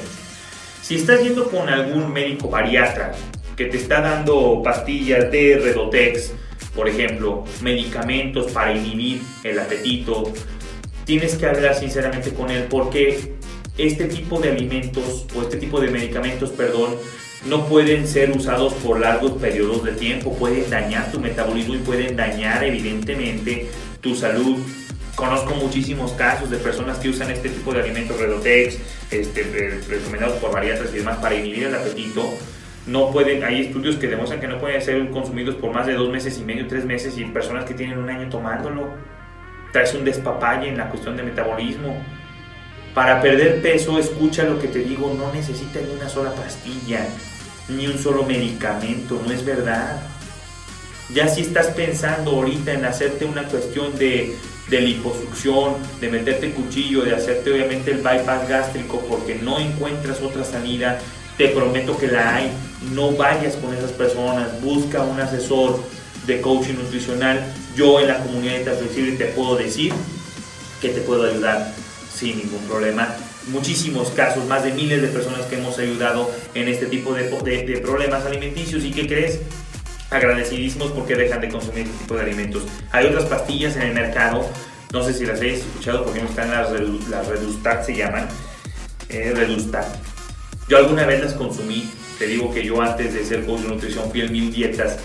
Si 0.83 0.97
estás 0.97 1.23
yendo 1.23 1.51
con 1.51 1.71
algún 1.71 2.13
médico 2.13 2.51
bariatra 2.51 3.13
que 3.57 3.65
te 3.65 3.79
está 3.79 4.03
dando 4.03 4.61
pastillas 4.63 5.33
de 5.33 5.63
Redotex, 5.65 6.35
por 6.77 6.91
ejemplo, 6.91 7.43
medicamentos 7.63 8.53
para 8.53 8.75
inhibir 8.75 9.23
el 9.45 9.59
apetito, 9.59 10.31
tienes 11.07 11.37
que 11.37 11.47
hablar 11.47 11.75
sinceramente 11.75 12.35
con 12.35 12.51
él 12.51 12.67
porque 12.69 13.33
este 13.79 14.05
tipo 14.05 14.39
de 14.39 14.51
alimentos 14.51 15.27
o 15.35 15.41
este 15.41 15.57
tipo 15.57 15.81
de 15.81 15.91
medicamentos, 15.91 16.51
perdón, 16.51 16.97
no 17.47 17.67
pueden 17.67 18.07
ser 18.07 18.31
usados 18.31 18.73
por 18.75 19.01
largos 19.01 19.33
periodos 19.33 19.83
de 19.85 19.93
tiempo, 19.93 20.37
pueden 20.37 20.69
dañar 20.71 21.11
tu 21.11 21.19
metabolismo 21.19 21.75
y 21.75 21.79
pueden 21.79 22.17
dañar 22.17 22.63
evidentemente 22.63 23.69
tu 24.01 24.15
salud. 24.15 24.59
Conozco 25.17 25.55
muchísimos 25.55 26.13
casos 26.13 26.51
de 26.51 26.57
personas 26.57 26.99
que 26.99 27.09
usan 27.09 27.31
este 27.31 27.49
tipo 27.49 27.73
de 27.73 27.81
alimentos 27.81 28.19
Redotex, 28.19 28.79
este, 29.11 29.81
recomendados 29.89 30.39
por 30.39 30.53
bariatras 30.53 30.91
y 30.95 30.99
demás 30.99 31.19
para 31.19 31.35
inhibir 31.35 31.65
el 31.65 31.75
apetito. 31.75 32.33
No 32.87 33.11
pueden, 33.11 33.45
hay 33.45 33.63
estudios 33.63 33.97
que 33.97 34.09
demuestran 34.09 34.41
que 34.41 34.49
no 34.49 34.59
pueden 34.59 34.81
ser 34.81 35.11
consumidos 35.11 35.57
por 35.57 35.73
más 35.73 35.87
de 35.87 35.95
dos 35.95 36.11
meses 36.11 36.39
y 36.39 36.45
medio, 36.45 36.67
tres 36.67 36.85
meses 36.85 37.19
y 37.19 37.25
personas 37.25 37.65
que 37.65 37.75
tienen 37.75 37.99
un 37.99 38.09
año 38.09 38.29
tomándolo. 38.29 38.89
Traes 39.73 39.95
un 39.95 40.05
despapalle 40.05 40.69
en 40.69 40.79
la 40.79 40.89
cuestión 40.89 41.17
de 41.17 41.23
metabolismo. 41.25 42.03
Para 42.95 43.21
perder 43.21 43.63
peso, 43.63 43.99
escucha 43.99 44.45
lo 44.45 44.59
que 44.59 44.69
te 44.69 44.81
digo, 44.81 45.15
no 45.17 45.33
necesitas 45.33 45.83
ni 45.83 45.95
una 45.95 46.09
sola 46.09 46.33
pastilla 46.35 47.07
ni 47.69 47.87
un 47.87 47.99
solo 47.99 48.25
medicamento, 48.25 49.21
no 49.25 49.33
es 49.33 49.45
verdad. 49.45 50.03
Ya 51.15 51.29
si 51.29 51.43
estás 51.43 51.67
pensando 51.69 52.33
ahorita 52.33 52.73
en 52.73 52.85
hacerte 52.85 53.25
una 53.25 53.45
cuestión 53.45 53.97
de, 53.99 54.37
de 54.69 54.81
liposucción, 54.81 55.75
de 56.01 56.09
meterte 56.09 56.53
cuchillo, 56.53 57.03
de 57.03 57.15
hacerte 57.15 57.53
obviamente 57.53 57.91
el 57.91 57.99
bypass 57.99 58.49
gástrico 58.49 59.01
porque 59.09 59.35
no 59.35 59.59
encuentras 59.59 60.21
otra 60.21 60.45
salida, 60.45 60.99
te 61.37 61.49
prometo 61.49 61.99
que 61.99 62.09
la 62.09 62.37
hay. 62.37 62.53
No 62.95 63.13
vayas 63.13 63.57
con 63.57 63.75
esas 63.75 63.93
personas, 63.93 64.61
busca 64.63 65.03
un 65.03 65.21
asesor 65.21 65.83
de 66.27 66.41
coaching 66.41 66.75
nutricional. 66.75 67.45
Yo 67.77 68.01
en 68.01 68.09
la 68.09 68.19
comunidad 68.19 68.59
de 68.59 69.13
te 69.13 69.25
puedo 69.27 69.57
decir 69.57 69.93
que 70.81 70.89
te 70.89 71.01
puedo 71.01 71.25
ayudar 71.25 71.73
sin 72.13 72.39
ningún 72.39 72.61
problema 72.67 73.15
muchísimos 73.49 74.11
casos, 74.11 74.47
más 74.47 74.65
de 74.65 74.73
miles 74.73 75.03
de 75.03 75.09
personas 75.09 75.43
que 75.47 75.57
hemos 75.57 75.79
ayudado 75.79 76.31
en 76.55 76.69
este 76.69 76.87
tipo 76.87 77.15
de, 77.15 77.25
problemas 77.83 78.25
alimenticios. 78.25 78.85
¿Y 78.85 78.93
qué 78.93 79.07
crees? 79.07 79.41
Agradecidísimos 80.11 80.93
porque 80.93 81.15
dejan 81.15 81.41
de 81.41 81.49
consumir 81.49 81.87
este 81.87 81.99
tipo 81.99 82.15
de 82.15 82.23
alimentos. 82.23 82.65
Hay 82.91 83.07
otras 83.07 83.25
pastillas 83.25 83.77
en 83.77 83.83
el 83.83 83.95
mercado, 83.95 84.47
no 84.93 85.03
sé 85.03 85.15
si 85.15 85.25
las 85.25 85.41
hayas 85.41 85.61
escuchado 85.61 86.05
porque 86.05 86.21
no 86.21 86.29
están 86.29 86.51
las, 86.51 86.71
las 87.09 87.27
Redustat, 87.27 87.85
se 87.85 87.97
llaman. 87.97 88.29
Eh, 89.09 89.33
Redustat. 89.35 89.87
Yo 90.69 90.79
alguna 90.79 91.07
vez 91.07 91.23
las 91.23 91.35
consumí, 91.35 91.91
te 92.19 92.27
digo 92.27 92.53
que 92.53 92.65
yo 92.65 92.81
antes 92.81 93.15
de 93.15 93.25
ser 93.25 93.45
coach 93.45 93.63
de 93.63 93.69
nutrición 93.69 94.11
fui 94.11 94.21
en 94.23 94.33
mil 94.33 94.53
dietas 94.53 94.99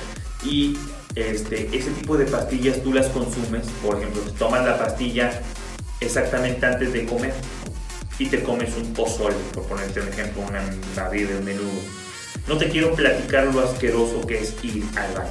y 0.44 0.78
este, 1.16 1.68
ese 1.76 1.90
tipo 1.92 2.16
de 2.16 2.26
pastillas 2.26 2.82
tú 2.84 2.94
las 2.94 3.08
consumes, 3.08 3.66
por 3.84 3.98
ejemplo, 3.98 4.22
tomas 4.38 4.64
la 4.64 4.78
pastilla 4.78 5.42
exactamente 6.00 6.66
antes 6.66 6.94
de 6.94 7.06
comer 7.06 7.34
y 8.20 8.28
te 8.28 8.44
comes 8.44 8.76
un 8.76 8.94
pozole, 8.94 9.36
por 9.54 9.64
ponerte 9.64 10.02
un 10.02 10.08
ejemplo, 10.08 10.44
una 10.48 11.10
de 11.10 11.38
un 11.38 11.46
menú. 11.46 11.70
No 12.48 12.58
te 12.58 12.70
quiero 12.70 12.94
platicar 12.94 13.46
lo 13.54 13.62
asqueroso 13.62 14.26
que 14.26 14.40
es 14.40 14.56
ir 14.64 14.84
al 14.96 15.14
baño. 15.14 15.30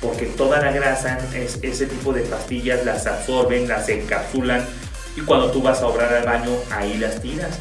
Porque 0.00 0.26
toda 0.26 0.60
la 0.60 0.70
grasa, 0.70 1.18
es, 1.34 1.58
ese 1.62 1.86
tipo 1.86 2.12
de 2.12 2.22
pastillas 2.22 2.84
las 2.84 3.06
absorben, 3.06 3.66
las 3.66 3.88
encapsulan 3.88 4.64
y 5.16 5.22
cuando 5.22 5.50
tú 5.50 5.62
vas 5.62 5.80
a 5.80 5.86
obrar 5.86 6.12
al 6.12 6.24
baño, 6.24 6.50
ahí 6.70 6.98
las 6.98 7.20
tiras. 7.22 7.58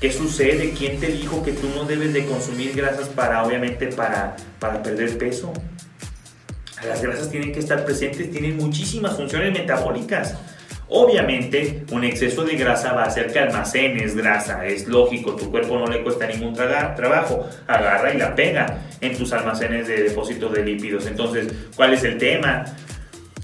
¿Qué 0.00 0.12
sucede? 0.12 0.74
¿Quién 0.76 1.00
te 1.00 1.06
dijo 1.06 1.42
que 1.42 1.52
tú 1.52 1.68
no 1.74 1.84
debes 1.84 2.12
de 2.12 2.26
consumir 2.26 2.74
grasas 2.74 3.08
para, 3.08 3.42
obviamente, 3.42 3.86
para, 3.88 4.36
para 4.58 4.82
perder 4.82 5.16
peso? 5.16 5.52
Las 6.86 7.00
grasas 7.00 7.30
tienen 7.30 7.52
que 7.52 7.60
estar 7.60 7.84
presentes, 7.84 8.30
tienen 8.30 8.56
muchísimas 8.56 9.16
funciones 9.16 9.52
metabólicas. 9.52 10.34
Obviamente, 10.88 11.84
un 11.90 12.04
exceso 12.04 12.44
de 12.44 12.56
grasa 12.56 12.92
va 12.92 13.02
a 13.02 13.06
hacer 13.06 13.32
que 13.32 13.40
almacenes 13.40 14.14
grasa, 14.14 14.64
es 14.66 14.86
lógico, 14.86 15.34
tu 15.34 15.50
cuerpo 15.50 15.78
no 15.78 15.86
le 15.86 16.02
cuesta 16.02 16.28
ningún 16.28 16.54
trabajo, 16.54 17.44
agarra 17.66 18.14
y 18.14 18.18
la 18.18 18.36
pega 18.36 18.82
en 19.00 19.16
tus 19.16 19.32
almacenes 19.32 19.88
de 19.88 20.04
depósito 20.04 20.48
de 20.48 20.64
lípidos. 20.64 21.06
Entonces, 21.06 21.52
¿cuál 21.74 21.92
es 21.92 22.04
el 22.04 22.18
tema? 22.18 22.66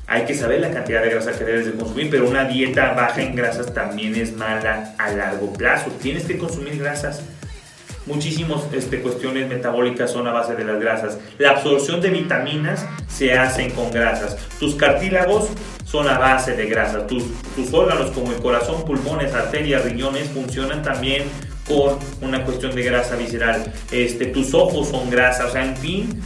Hay 0.06 0.24
que 0.24 0.34
saber 0.34 0.60
la 0.60 0.70
cantidad 0.70 1.02
de 1.02 1.10
grasa 1.10 1.36
que 1.36 1.42
debes 1.42 1.66
de 1.66 1.72
consumir, 1.72 2.10
pero 2.10 2.28
una 2.28 2.44
dieta 2.44 2.92
baja 2.92 3.22
en 3.22 3.34
grasas 3.34 3.74
también 3.74 4.14
es 4.14 4.36
mala 4.36 4.94
a 4.98 5.10
largo 5.10 5.52
plazo. 5.52 5.90
Tienes 6.00 6.24
que 6.24 6.38
consumir 6.38 6.78
grasas. 6.78 7.24
Muchísimas 8.06 8.62
este, 8.72 9.00
cuestiones 9.00 9.48
metabólicas 9.48 10.10
son 10.10 10.26
a 10.26 10.32
base 10.32 10.54
de 10.54 10.64
las 10.64 10.80
grasas. 10.80 11.18
La 11.38 11.50
absorción 11.50 12.00
de 12.00 12.10
vitaminas 12.10 12.84
se 13.08 13.32
hacen 13.32 13.70
con 13.70 13.90
grasas. 13.90 14.36
Tus 14.58 14.74
cartílagos 14.74 15.48
son 15.92 16.08
a 16.08 16.16
base 16.16 16.54
de 16.56 16.66
grasa. 16.66 17.06
Tus, 17.06 17.22
tus 17.54 17.72
órganos 17.74 18.10
como 18.12 18.32
el 18.32 18.40
corazón, 18.40 18.82
pulmones, 18.86 19.34
arterias, 19.34 19.84
riñones 19.84 20.26
funcionan 20.30 20.82
también 20.82 21.24
con 21.68 21.98
una 22.22 22.44
cuestión 22.44 22.74
de 22.74 22.82
grasa 22.82 23.14
visceral. 23.14 23.70
Este, 23.90 24.26
tus 24.26 24.54
ojos 24.54 24.88
son 24.88 25.10
grasa, 25.10 25.44
o 25.44 25.50
sea, 25.50 25.62
en 25.62 25.76
fin, 25.76 26.22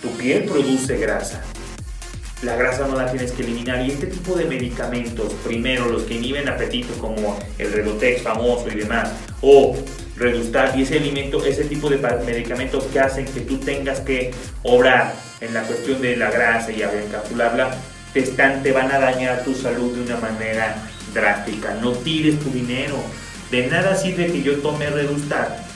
tu 0.00 0.10
piel 0.16 0.44
produce 0.44 0.96
grasa. 0.96 1.42
La 2.42 2.54
grasa 2.54 2.86
no 2.86 2.94
la 2.94 3.10
tienes 3.10 3.32
que 3.32 3.42
eliminar 3.42 3.84
y 3.84 3.90
este 3.90 4.06
tipo 4.06 4.36
de 4.36 4.44
medicamentos, 4.44 5.32
primero 5.44 5.86
los 5.88 6.04
que 6.04 6.14
inhiben 6.14 6.48
apetito 6.48 6.94
como 7.00 7.36
el 7.58 7.72
Redotex 7.72 8.22
famoso 8.22 8.68
y 8.68 8.76
demás, 8.76 9.10
o 9.42 9.76
Redustar 10.16 10.76
y 10.78 10.82
ese 10.82 10.98
alimento, 10.98 11.44
ese 11.44 11.64
tipo 11.64 11.88
de 11.90 11.98
medicamentos 12.24 12.84
que 12.92 13.00
hacen 13.00 13.24
que 13.24 13.40
tú 13.40 13.58
tengas 13.58 14.00
que 14.00 14.32
obrar 14.62 15.14
en 15.40 15.54
la 15.54 15.62
cuestión 15.62 16.00
de 16.00 16.16
la 16.16 16.30
grasa 16.30 16.72
y 16.72 16.82
encapsularla, 16.82 17.76
te, 18.12 18.20
están, 18.20 18.62
te 18.62 18.72
van 18.72 18.90
a 18.92 18.98
dañar 18.98 19.44
tu 19.44 19.54
salud 19.54 19.94
de 19.94 20.02
una 20.02 20.16
manera 20.18 20.76
drástica. 21.14 21.74
No 21.80 21.92
tires 21.92 22.38
tu 22.40 22.50
dinero. 22.50 22.96
De 23.50 23.66
nada 23.66 23.96
sirve 23.96 24.30
que 24.30 24.42
yo 24.42 24.56
tome 24.58 24.90
Redustar 24.90 25.68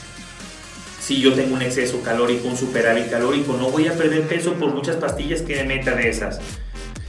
si 1.03 1.21
yo 1.21 1.35
tengo 1.35 1.57
un 1.57 1.63
exceso 1.63 2.01
calórico, 2.01 2.47
un 2.47 2.57
superávit 2.57 3.11
calórico. 3.11 3.55
No 3.55 3.71
voy 3.71 3.89
a 3.89 3.95
perder 3.95 4.23
peso 4.29 4.55
por 4.55 4.73
muchas 4.73 4.97
pastillas 4.97 5.43
que 5.43 5.57
me 5.57 5.65
meta 5.65 5.97
de 5.97 6.09
esas. 6.09 6.39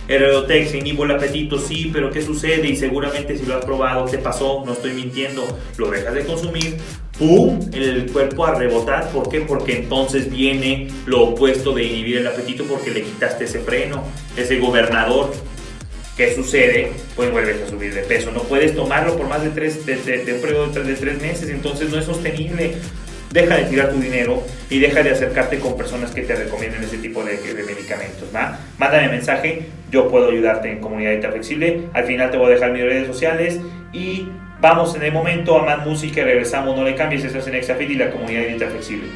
Heredotex, 0.08 0.74
inhibo 0.74 1.06
el 1.06 1.12
apetito, 1.12 1.60
sí, 1.60 1.92
pero 1.94 2.10
¿qué 2.10 2.22
sucede? 2.22 2.68
Y 2.68 2.76
seguramente 2.76 3.38
si 3.38 3.46
lo 3.46 3.56
has 3.56 3.64
probado, 3.64 4.06
te 4.06 4.18
pasó, 4.18 4.64
no 4.66 4.74
estoy 4.74 4.94
mintiendo, 4.94 5.46
lo 5.78 5.92
dejas 5.92 6.14
de 6.16 6.26
consumir, 6.26 6.78
¡pum! 7.18 7.60
El 7.74 8.12
cuerpo 8.12 8.46
a 8.46 8.56
rebotar. 8.56 9.10
¿Por 9.10 9.30
qué? 9.30 9.42
Porque 9.42 9.78
entonces 9.78 10.30
viene 10.30 10.88
lo 11.06 11.30
opuesto 11.30 11.74
de 11.74 11.84
inhibir 11.84 12.18
el 12.18 12.28
apetito 12.28 12.64
porque 12.66 12.92
le 12.92 13.04
quitaste 13.04 13.46
ese 13.46 13.60
freno, 13.60 14.04
ese 14.38 14.60
gobernador. 14.60 15.34
¿Qué 16.18 16.36
sucede? 16.36 16.92
Pues 17.16 17.32
vuelves 17.32 17.62
a 17.64 17.70
subir 17.70 17.94
de 17.94 18.02
peso. 18.02 18.32
No 18.32 18.44
puedes 18.44 18.76
tomarlo 18.76 19.18
por 19.18 19.28
más 19.28 19.44
de, 19.44 19.50
tres, 19.50 19.86
de, 19.86 20.34
un 20.34 20.42
periodo 20.42 20.68
de 20.68 20.94
tres 20.94 21.22
meses, 21.22 21.50
entonces 21.50 21.90
no 21.90 21.98
es 21.98 22.06
sostenible 22.06 22.76
deja 23.34 23.58
de 23.58 23.64
tirar 23.64 23.90
tu 23.90 24.00
dinero 24.00 24.44
y 24.70 24.80
deja 24.80 25.02
de 25.02 25.10
acercarte 25.10 25.58
con 25.58 25.76
personas 25.76 26.12
que 26.12 26.22
te 26.22 26.36
recomienden 26.36 26.84
ese 26.84 26.98
tipo 26.98 27.24
de, 27.24 27.40
medicamentos. 27.66 28.30
¿va? 28.34 28.60
Mándame 28.78 29.10
mensaje, 29.10 29.66
yo 29.92 30.08
puedo 30.08 30.30
ayudarte 30.30 30.72
en 30.72 30.80
Comunidad 30.80 31.20
Flexible. 31.32 31.88
Al 31.94 32.06
final 32.06 32.30
te 32.30 32.38
voy 32.38 32.52
a 32.52 32.56
dejar 32.56 32.72
mis 32.72 32.84
redes 32.84 33.08
sociales 33.08 33.60
y 33.92 34.28
vamos 34.64 34.96
en 34.96 35.04
el 35.04 35.12
momento 35.12 35.60
a 35.60 35.66
más 35.66 35.86
música 35.86 36.22
y 36.22 36.24
regresamos. 36.24 36.76
No 36.78 36.86
le 36.86 36.96
cambies, 36.96 37.26
estás 37.26 37.46
en 37.48 37.56
Exafit 37.56 37.90
y 37.92 37.96
la 37.96 38.10
Comunidad 38.10 38.44
Dieta 38.48 38.68
Flexible. 38.68 39.10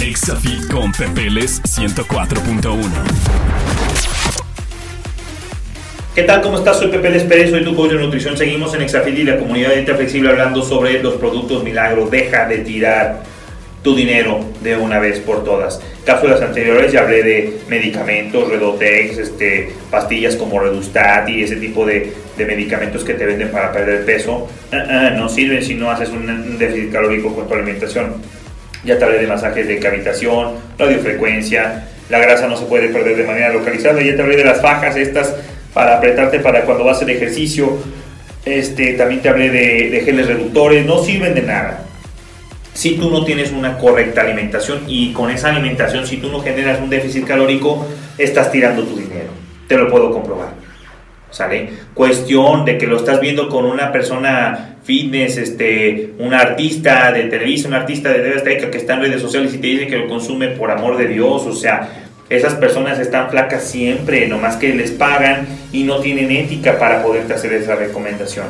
Exafit 0.00 0.66
con 0.72 0.90
Pepeles 0.92 1.62
104.1 1.62 2.78
¿Qué 6.14 6.22
tal? 6.22 6.40
¿Cómo 6.40 6.56
estás? 6.56 6.78
Soy 6.78 6.88
Pepe 6.88 7.10
Les 7.10 7.24
Pérez, 7.24 7.50
soy 7.50 7.64
tu 7.64 7.76
coach 7.76 7.92
de 7.92 7.98
nutrición. 7.98 8.34
Seguimos 8.34 8.74
en 8.74 8.80
Exafit 8.80 9.18
y 9.18 9.24
la 9.24 9.38
comunidad 9.38 9.74
de 9.74 9.94
Flexible 9.94 10.30
hablando 10.30 10.62
sobre 10.62 11.02
los 11.02 11.14
productos 11.14 11.62
milagros. 11.62 12.10
Deja 12.10 12.48
de 12.48 12.58
tirar 12.58 13.22
tu 13.82 13.96
dinero 13.96 14.40
de 14.60 14.76
una 14.76 14.98
vez 14.98 15.20
por 15.20 15.44
todas. 15.44 15.80
Cápsulas 16.04 16.42
anteriores 16.42 16.92
ya 16.92 17.00
hablé 17.00 17.22
de 17.22 17.58
medicamentos, 17.68 18.48
Redotex, 18.48 19.18
este, 19.18 19.72
pastillas 19.90 20.36
como 20.36 20.60
Redustat 20.60 21.28
y 21.28 21.42
ese 21.42 21.56
tipo 21.56 21.86
de, 21.86 22.12
medicamentos 22.38 23.04
que 23.04 23.12
te 23.12 23.26
venden 23.26 23.50
para 23.50 23.70
perder 23.70 24.06
peso. 24.06 24.48
Ah, 24.72 24.84
ah, 24.88 25.10
no 25.10 25.28
sirven 25.28 25.62
si 25.62 25.74
no 25.74 25.90
haces 25.90 26.08
un, 26.08 26.58
déficit 26.58 26.90
calórico 26.90 27.34
con 27.34 27.46
tu 27.46 27.54
alimentación. 27.54 28.14
Ya 28.82 28.98
te 28.98 29.04
hablé 29.04 29.18
de 29.18 29.26
masajes 29.26 29.68
de 29.68 29.78
cavitación, 29.78 30.54
radiofrecuencia, 30.78 31.88
la 32.08 32.18
grasa 32.18 32.46
no 32.46 32.56
se 32.56 32.64
puede 32.64 32.88
perder 32.88 33.16
de 33.16 33.24
manera 33.24 33.50
localizada. 33.50 34.00
Ya 34.02 34.16
te 34.16 34.22
hablé 34.22 34.36
de 34.36 34.44
las 34.44 34.62
fajas 34.62 34.96
estas 34.96 35.34
para 35.74 35.98
apretarte 35.98 36.40
para 36.40 36.62
cuando 36.62 36.84
vas 36.84 36.94
a 36.94 37.02
hacer 37.02 37.14
ejercicio. 37.14 37.76
Este, 38.46 38.94
también 38.94 39.20
te 39.20 39.28
hablé 39.28 39.50
de, 39.50 39.90
de 39.90 40.00
geles 40.00 40.26
reductores, 40.26 40.86
no 40.86 41.04
sirven 41.04 41.34
de 41.34 41.42
nada 41.42 41.89
si 42.80 42.92
tú 42.92 43.10
no 43.10 43.26
tienes 43.26 43.52
una 43.52 43.76
correcta 43.76 44.22
alimentación 44.22 44.84
y 44.86 45.12
con 45.12 45.30
esa 45.30 45.50
alimentación, 45.50 46.06
si 46.06 46.16
tú 46.16 46.30
no 46.30 46.40
generas 46.40 46.80
un 46.80 46.88
déficit 46.88 47.26
calórico, 47.26 47.86
estás 48.16 48.50
tirando 48.50 48.84
tu 48.84 48.96
dinero. 48.96 49.28
Te 49.68 49.76
lo 49.76 49.90
puedo 49.90 50.10
comprobar. 50.10 50.54
¿Sale? 51.30 51.68
Cuestión 51.92 52.64
de 52.64 52.78
que 52.78 52.86
lo 52.86 52.96
estás 52.96 53.20
viendo 53.20 53.50
con 53.50 53.66
una 53.66 53.92
persona 53.92 54.76
fitness, 54.82 55.36
este, 55.36 56.12
un 56.20 56.32
artista 56.32 57.12
de 57.12 57.24
televisión, 57.24 57.74
un 57.74 57.80
artista 57.80 58.08
de 58.14 58.20
TV 58.20 58.70
que 58.70 58.78
está 58.78 58.94
en 58.94 59.02
redes 59.02 59.20
sociales 59.20 59.52
y 59.52 59.58
te 59.58 59.66
dice 59.66 59.86
que 59.86 59.98
lo 59.98 60.08
consume 60.08 60.48
por 60.48 60.70
amor 60.70 60.96
de 60.96 61.06
Dios, 61.06 61.44
o 61.44 61.52
sea, 61.52 62.06
esas 62.30 62.54
personas 62.54 62.98
están 62.98 63.28
flacas 63.28 63.62
siempre, 63.62 64.26
nomás 64.26 64.56
que 64.56 64.72
les 64.72 64.90
pagan 64.90 65.46
y 65.70 65.82
no 65.82 66.00
tienen 66.00 66.30
ética 66.30 66.78
para 66.78 67.02
poderte 67.02 67.34
hacer 67.34 67.52
esa 67.52 67.76
recomendación. 67.76 68.46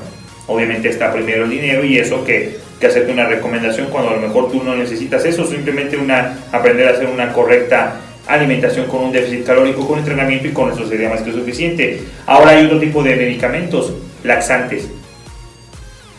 Obviamente 0.47 0.89
está 0.89 1.13
primero 1.13 1.47
el 1.47 1.51
dinero 1.51 1.85
y 1.85 1.99
eso 1.99 2.25
que 2.25 2.70
que 2.81 2.87
hacerte 2.87 3.13
una 3.13 3.27
recomendación 3.27 3.89
cuando 3.91 4.11
a 4.11 4.15
lo 4.15 4.23
mejor 4.23 4.51
tú 4.51 4.65
no 4.65 4.75
necesitas 4.75 5.25
eso, 5.27 5.47
simplemente 5.47 5.99
una, 5.99 6.39
aprender 6.51 6.89
a 6.89 6.93
hacer 6.93 7.07
una 7.07 7.31
correcta 7.33 8.01
alimentación 8.27 8.87
con 8.87 9.03
un 9.03 9.13
déficit 9.13 9.45
calórico, 9.45 9.87
con 9.87 9.99
entrenamiento 9.99 10.49
y 10.49 10.53
con 10.53 10.73
eso 10.73 10.89
sería 10.89 11.11
más 11.11 11.21
que 11.21 11.33
suficiente. 11.33 12.03
Ahora 12.27 12.53
hay 12.53 12.65
otro 12.65 12.81
tipo 12.81 13.03
de 13.03 13.17
medicamentos, 13.17 13.93
laxantes. 14.25 14.89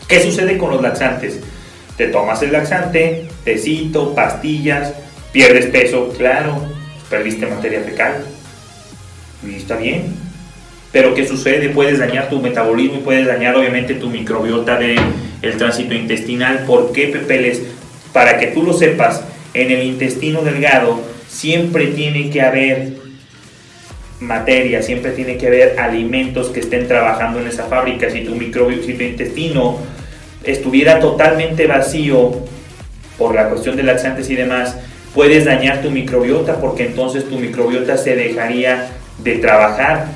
¿Qué 0.06 0.20
sucede 0.20 0.56
con 0.56 0.70
los 0.70 0.82
laxantes? 0.82 1.40
Te 1.96 2.08
tomas 2.08 2.40
el 2.42 2.52
laxante, 2.52 3.26
tecito, 3.44 4.14
pastillas, 4.14 4.94
pierdes 5.32 5.66
peso, 5.66 6.12
claro, 6.16 6.62
perdiste 7.10 7.46
materia 7.46 7.80
fecal. 7.80 8.24
Y 9.44 9.56
está 9.56 9.76
bien. 9.76 10.14
Pero 10.92 11.14
¿qué 11.14 11.26
sucede? 11.26 11.70
Puedes 11.70 11.98
dañar 11.98 12.28
tu 12.28 12.40
metabolismo 12.40 12.98
y 12.98 13.00
puedes 13.00 13.26
dañar 13.26 13.56
obviamente 13.56 13.94
tu 13.94 14.10
microbiota 14.10 14.76
de 14.76 14.96
el 15.42 15.56
tránsito 15.56 15.94
intestinal. 15.94 16.64
¿Por 16.66 16.92
qué, 16.92 17.08
Pepeles? 17.08 17.62
Para 18.12 18.38
que 18.38 18.48
tú 18.48 18.62
lo 18.62 18.72
sepas, 18.72 19.22
en 19.54 19.70
el 19.70 19.82
intestino 19.82 20.42
delgado 20.42 21.00
siempre 21.28 21.88
tiene 21.88 22.30
que 22.30 22.40
haber 22.40 22.92
materia, 24.20 24.82
siempre 24.82 25.12
tiene 25.12 25.36
que 25.36 25.48
haber 25.48 25.78
alimentos 25.78 26.48
que 26.48 26.60
estén 26.60 26.86
trabajando 26.86 27.40
en 27.40 27.48
esa 27.48 27.64
fábrica. 27.64 28.08
Si 28.10 28.22
tu 28.22 28.34
microbio, 28.34 28.82
si 28.82 28.94
tu 28.94 29.02
intestino 29.02 29.78
estuviera 30.44 31.00
totalmente 31.00 31.66
vacío 31.66 32.40
por 33.18 33.34
la 33.34 33.48
cuestión 33.48 33.76
de 33.76 33.82
laxantes 33.82 34.30
y 34.30 34.36
demás, 34.36 34.76
puedes 35.14 35.44
dañar 35.44 35.82
tu 35.82 35.90
microbiota 35.90 36.60
porque 36.60 36.86
entonces 36.86 37.28
tu 37.28 37.38
microbiota 37.38 37.96
se 37.96 38.16
dejaría 38.16 38.90
de 39.22 39.38
trabajar 39.38 40.06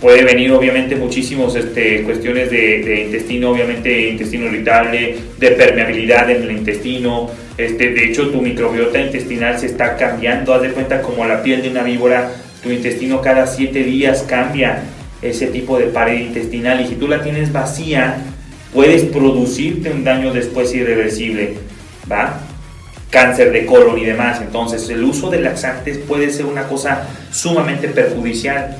Puede 0.00 0.22
venir 0.22 0.52
obviamente 0.52 0.94
muchísimas 0.94 1.56
este, 1.56 2.02
cuestiones 2.04 2.50
de, 2.50 3.04
intestino, 3.06 3.50
obviamente 3.50 4.10
intestino 4.10 4.46
irritable, 4.46 5.16
de 5.38 5.50
permeabilidad 5.52 6.30
en 6.30 6.42
el 6.42 6.52
intestino. 6.52 7.28
Este, 7.56 7.90
de 7.90 8.04
hecho, 8.04 8.28
tu 8.28 8.40
microbiota 8.40 9.00
intestinal 9.00 9.58
se 9.58 9.66
está 9.66 9.96
cambiando. 9.96 10.54
Haz 10.54 10.62
de 10.62 10.70
cuenta 10.70 11.02
como 11.02 11.24
la 11.24 11.42
piel 11.42 11.62
de 11.62 11.70
una 11.70 11.82
víbora, 11.82 12.30
tu 12.62 12.70
intestino 12.70 13.20
cada 13.20 13.46
7 13.48 13.82
días 13.82 14.24
cambia 14.28 14.84
ese 15.20 15.48
tipo 15.48 15.76
de 15.78 15.86
pared 15.86 16.20
intestinal. 16.20 16.80
Y 16.80 16.86
si 16.86 16.94
tú 16.94 17.08
la 17.08 17.20
tienes 17.22 17.52
vacía, 17.52 18.18
puedes 18.72 19.02
producirte 19.02 19.90
un 19.90 20.04
daño 20.04 20.32
después 20.32 20.72
irreversible. 20.74 21.54
¿Va? 22.10 22.40
cáncer 23.10 23.52
de 23.52 23.66
colon 23.66 23.98
y 23.98 24.04
demás. 24.04 24.40
Entonces, 24.40 24.88
el 24.90 25.02
uso 25.02 25.30
de 25.30 25.40
laxantes 25.40 25.98
puede 25.98 26.30
ser 26.30 26.46
una 26.46 26.64
cosa 26.64 27.06
sumamente 27.30 27.88
perjudicial. 27.88 28.76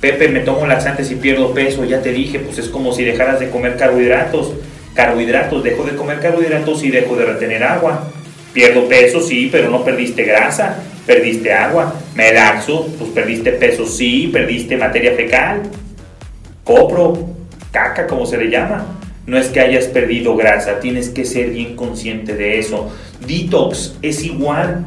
Pepe, 0.00 0.28
me 0.28 0.40
tomo 0.40 0.64
laxantes 0.66 1.10
y 1.10 1.16
pierdo 1.16 1.52
peso, 1.52 1.84
ya 1.84 2.00
te 2.00 2.12
dije, 2.12 2.38
pues 2.38 2.58
es 2.58 2.68
como 2.68 2.92
si 2.92 3.02
dejaras 3.02 3.40
de 3.40 3.50
comer 3.50 3.76
carbohidratos. 3.76 4.52
Carbohidratos, 4.94 5.64
dejo 5.64 5.84
de 5.84 5.96
comer 5.96 6.20
carbohidratos 6.20 6.84
y 6.84 6.90
dejo 6.90 7.16
de 7.16 7.24
retener 7.24 7.64
agua. 7.64 8.08
Pierdo 8.52 8.88
peso, 8.88 9.20
sí, 9.20 9.48
pero 9.50 9.70
no 9.70 9.84
perdiste 9.84 10.22
grasa, 10.22 10.82
perdiste 11.04 11.52
agua. 11.52 11.94
Me 12.14 12.32
laxo, 12.32 12.86
pues 12.96 13.10
perdiste 13.10 13.52
peso, 13.52 13.86
sí, 13.86 14.30
perdiste 14.32 14.76
materia 14.76 15.14
fecal. 15.14 15.62
Copro, 16.62 17.30
caca, 17.72 18.06
como 18.06 18.24
se 18.24 18.36
le 18.38 18.50
llama. 18.50 18.98
No 19.26 19.36
es 19.36 19.48
que 19.48 19.60
hayas 19.60 19.86
perdido 19.86 20.36
grasa, 20.36 20.78
tienes 20.78 21.08
que 21.08 21.24
ser 21.24 21.50
bien 21.50 21.74
consciente 21.74 22.34
de 22.34 22.60
eso. 22.60 22.90
Detox 23.26 23.96
es 24.00 24.22
igual 24.24 24.84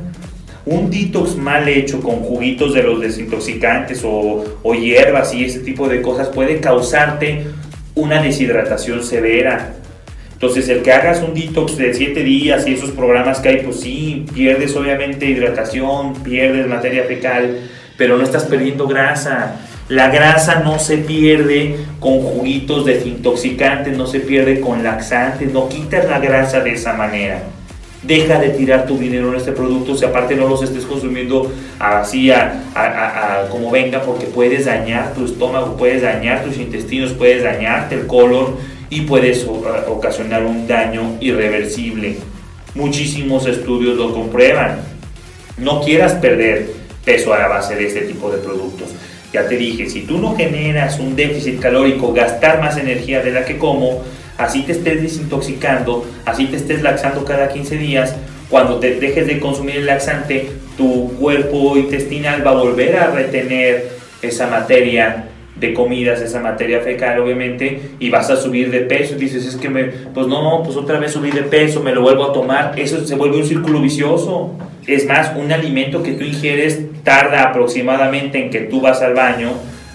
un 0.65 0.91
detox 0.91 1.35
mal 1.35 1.67
hecho 1.67 2.01
con 2.01 2.17
juguitos 2.17 2.73
de 2.73 2.83
los 2.83 3.01
desintoxicantes 3.01 4.01
o, 4.03 4.43
hierbas 4.73 5.33
y 5.33 5.45
ese 5.45 5.59
tipo 5.59 5.87
de 5.87 6.01
cosas 6.01 6.29
puede 6.29 6.59
causarte 6.59 7.45
una 7.95 8.21
deshidratación 8.21 9.03
severa. 9.03 9.73
Entonces, 10.33 10.69
el 10.69 10.81
que 10.81 10.91
hagas 10.91 11.21
un 11.21 11.33
detox 11.33 11.77
de 11.77 11.93
7 11.93 12.23
días 12.23 12.65
y 12.67 12.73
esos 12.73 12.91
programas 12.91 13.39
que 13.39 13.49
hay, 13.49 13.57
pues 13.57 13.79
sí, 13.79 14.25
pierdes 14.33 14.75
obviamente 14.75 15.25
hidratación, 15.25 16.15
pierdes 16.23 16.67
materia 16.67 17.03
fecal, 17.03 17.59
pero 17.97 18.17
no 18.17 18.23
estás 18.23 18.45
perdiendo 18.45 18.87
grasa. 18.87 19.59
La 19.87 20.09
grasa 20.09 20.61
no 20.61 20.79
se 20.79 20.97
pierde 20.97 21.75
con 21.99 22.19
juguitos 22.21 22.85
desintoxicantes, 22.85 23.95
no 23.95 24.07
se 24.07 24.21
pierde 24.21 24.61
con 24.61 24.83
laxantes, 24.83 25.51
no 25.51 25.69
quitas 25.69 26.07
la 26.07 26.19
grasa 26.19 26.61
de 26.61 26.73
esa 26.73 26.93
manera 26.93 27.43
deja 28.03 28.39
de 28.39 28.49
tirar 28.49 28.87
tu 28.87 28.97
dinero 28.97 29.29
en 29.29 29.35
este 29.35 29.51
producto, 29.51 29.95
si 29.95 30.05
aparte 30.05 30.35
no 30.35 30.47
los 30.47 30.63
estés 30.63 30.85
consumiendo 30.85 31.51
así 31.79 32.31
a, 32.31 33.47
como 33.51 33.69
venga, 33.69 34.01
porque 34.01 34.25
puedes 34.25 34.65
dañar 34.65 35.13
tu 35.13 35.25
estómago, 35.25 35.77
puedes 35.77 36.01
dañar 36.01 36.43
tus 36.43 36.57
intestinos, 36.57 37.13
puedes 37.13 37.43
dañarte 37.43 37.95
el 37.95 38.07
colon 38.07 38.55
y 38.89 39.01
puedes 39.01 39.45
ocasionar 39.87 40.43
un 40.43 40.67
daño 40.67 41.17
irreversible. 41.19 42.17
Muchísimos 42.73 43.45
estudios 43.45 43.97
lo 43.97 44.13
comprueban. 44.13 44.79
No 45.57 45.81
quieras 45.81 46.13
perder 46.13 46.71
peso 47.05 47.33
a 47.33 47.39
la 47.39 47.47
base 47.47 47.75
de 47.75 47.87
este 47.87 48.01
tipo 48.01 48.31
de 48.31 48.37
productos. 48.39 48.89
Ya 49.31 49.47
te 49.47 49.55
dije, 49.55 49.89
si 49.89 50.01
tú 50.01 50.17
no 50.17 50.35
generas 50.35 50.99
un 50.99 51.15
déficit 51.15 51.59
calórico, 51.59 52.13
gastar 52.13 52.59
más 52.59 52.77
energía 52.77 53.21
de 53.21 53.31
la 53.31 53.45
que 53.45 53.57
como, 53.57 54.01
así 54.43 54.63
te 54.63 54.73
estés 54.73 55.01
desintoxicando, 55.01 56.05
así 56.25 56.47
te 56.47 56.57
estés 56.57 56.81
laxando 56.81 57.23
cada 57.25 57.49
15 57.49 57.77
días, 57.77 58.15
cuando 58.49 58.79
te 58.79 58.95
dejes 58.95 59.27
de 59.27 59.39
consumir 59.39 59.77
el 59.77 59.85
laxante, 59.85 60.49
tu 60.77 61.13
cuerpo 61.19 61.77
intestinal 61.77 62.45
va 62.45 62.51
a 62.51 62.55
volver 62.55 62.97
a 62.97 63.11
retener 63.11 63.89
esa 64.21 64.47
materia 64.47 65.27
de 65.55 65.73
comidas, 65.73 66.21
esa 66.21 66.39
materia 66.39 66.81
fecal, 66.81 67.19
obviamente, 67.19 67.79
y 67.99 68.09
vas 68.09 68.29
a 68.29 68.35
subir 68.35 68.71
de 68.71 68.81
peso. 68.81 69.15
Dices, 69.15 69.45
es 69.45 69.55
que 69.55 69.69
me, 69.69 69.85
pues 69.85 70.27
no, 70.27 70.63
pues 70.63 70.75
otra 70.75 70.99
vez 70.99 71.11
subí 71.11 71.29
de 71.29 71.43
peso, 71.43 71.81
me 71.81 71.93
lo 71.93 72.01
vuelvo 72.01 72.25
a 72.25 72.33
tomar. 72.33 72.73
Eso 72.77 73.05
se 73.05 73.15
vuelve 73.15 73.37
un 73.37 73.45
círculo 73.45 73.79
vicioso. 73.79 74.55
Es 74.87 75.05
más, 75.05 75.31
un 75.37 75.51
alimento 75.51 76.01
que 76.01 76.13
tú 76.13 76.23
ingieres 76.23 76.79
tarda 77.03 77.43
aproximadamente 77.43 78.43
en 78.43 78.49
que 78.49 78.61
tú 78.61 78.81
vas 78.81 79.01
al 79.01 79.13
baño 79.13 79.51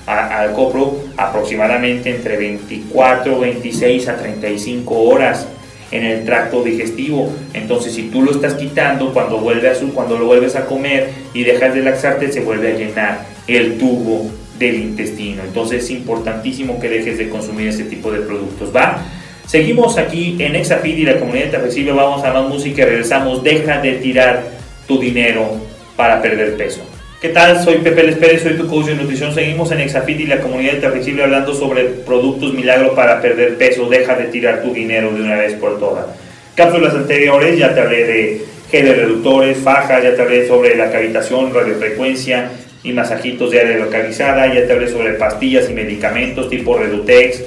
al 0.06 0.52
copro 0.52 1.00
aproximadamente 1.16 2.10
entre 2.10 2.36
24, 2.36 3.40
26 3.40 4.08
a 4.08 4.16
35 4.16 4.94
horas 4.94 5.48
en 5.90 6.04
el 6.04 6.24
tracto 6.24 6.62
digestivo. 6.62 7.32
Entonces, 7.54 7.94
si 7.94 8.04
tú 8.04 8.22
lo 8.22 8.30
estás 8.30 8.54
quitando, 8.54 9.12
cuando, 9.12 9.38
vuelve 9.38 9.68
a 9.68 9.74
su, 9.74 9.92
cuando 9.92 10.18
lo 10.18 10.26
vuelves 10.26 10.56
a 10.56 10.66
comer 10.66 11.10
y 11.34 11.44
dejas 11.44 11.74
de 11.74 11.82
laxarte, 11.82 12.30
se 12.30 12.40
vuelve 12.40 12.72
a 12.72 12.76
llenar 12.76 13.26
el 13.46 13.78
tubo 13.78 14.30
del 14.58 14.76
intestino. 14.76 15.42
Entonces, 15.44 15.84
es 15.84 15.90
importantísimo 15.90 16.80
que 16.80 16.88
dejes 16.88 17.18
de 17.18 17.28
consumir 17.28 17.68
ese 17.68 17.84
tipo 17.84 18.10
de 18.10 18.20
productos, 18.20 18.74
¿va? 18.74 19.04
Seguimos 19.46 19.96
aquí 19.96 20.36
en 20.40 20.56
Exafid 20.56 20.98
y 20.98 21.04
la 21.04 21.18
comunidad 21.18 21.60
flexible. 21.60 21.92
Vamos 21.92 22.24
a 22.24 22.32
más 22.32 22.48
música 22.48 22.82
y 22.82 22.84
regresamos. 22.84 23.44
Deja 23.44 23.80
de 23.80 23.92
tirar 23.92 24.42
tu 24.88 24.98
dinero 24.98 25.60
para 25.94 26.20
perder 26.20 26.56
peso. 26.56 26.95
¿Qué 27.26 27.32
tal? 27.32 27.60
Soy 27.60 27.78
Pepe 27.78 28.04
Les 28.04 28.14
Pérez, 28.14 28.44
soy 28.44 28.54
tu 28.54 28.68
coach 28.68 28.86
de 28.86 28.94
nutrición. 28.94 29.34
Seguimos 29.34 29.72
en 29.72 29.80
Exafit 29.80 30.20
y 30.20 30.26
la 30.26 30.40
comunidad 30.40 30.74
de 30.74 30.88
Flexible 30.88 31.24
hablando 31.24 31.52
sobre 31.54 31.82
productos 31.82 32.54
milagro 32.54 32.94
para 32.94 33.20
perder 33.20 33.58
peso. 33.58 33.88
Deja 33.88 34.14
de 34.14 34.26
tirar 34.26 34.62
tu 34.62 34.72
dinero 34.72 35.10
de 35.10 35.22
una 35.22 35.34
vez 35.34 35.54
por 35.54 35.80
todas. 35.80 36.06
Cápsulas 36.54 36.94
anteriores, 36.94 37.58
ya 37.58 37.74
te 37.74 37.80
hablé 37.80 38.04
de 38.04 38.44
geles 38.70 38.96
reductores, 38.98 39.58
fajas, 39.58 40.04
ya 40.04 40.14
te 40.14 40.22
hablé 40.22 40.46
sobre 40.46 40.76
la 40.76 40.92
cavitación, 40.92 41.52
radiofrecuencia 41.52 42.52
y 42.84 42.92
masajitos 42.92 43.50
de 43.50 43.60
área 43.60 43.78
localizada, 43.78 44.46
ya 44.54 44.64
te 44.64 44.72
hablé 44.72 44.88
sobre 44.88 45.14
pastillas 45.14 45.68
y 45.68 45.72
medicamentos 45.72 46.48
tipo 46.48 46.78
Redutex, 46.78 47.42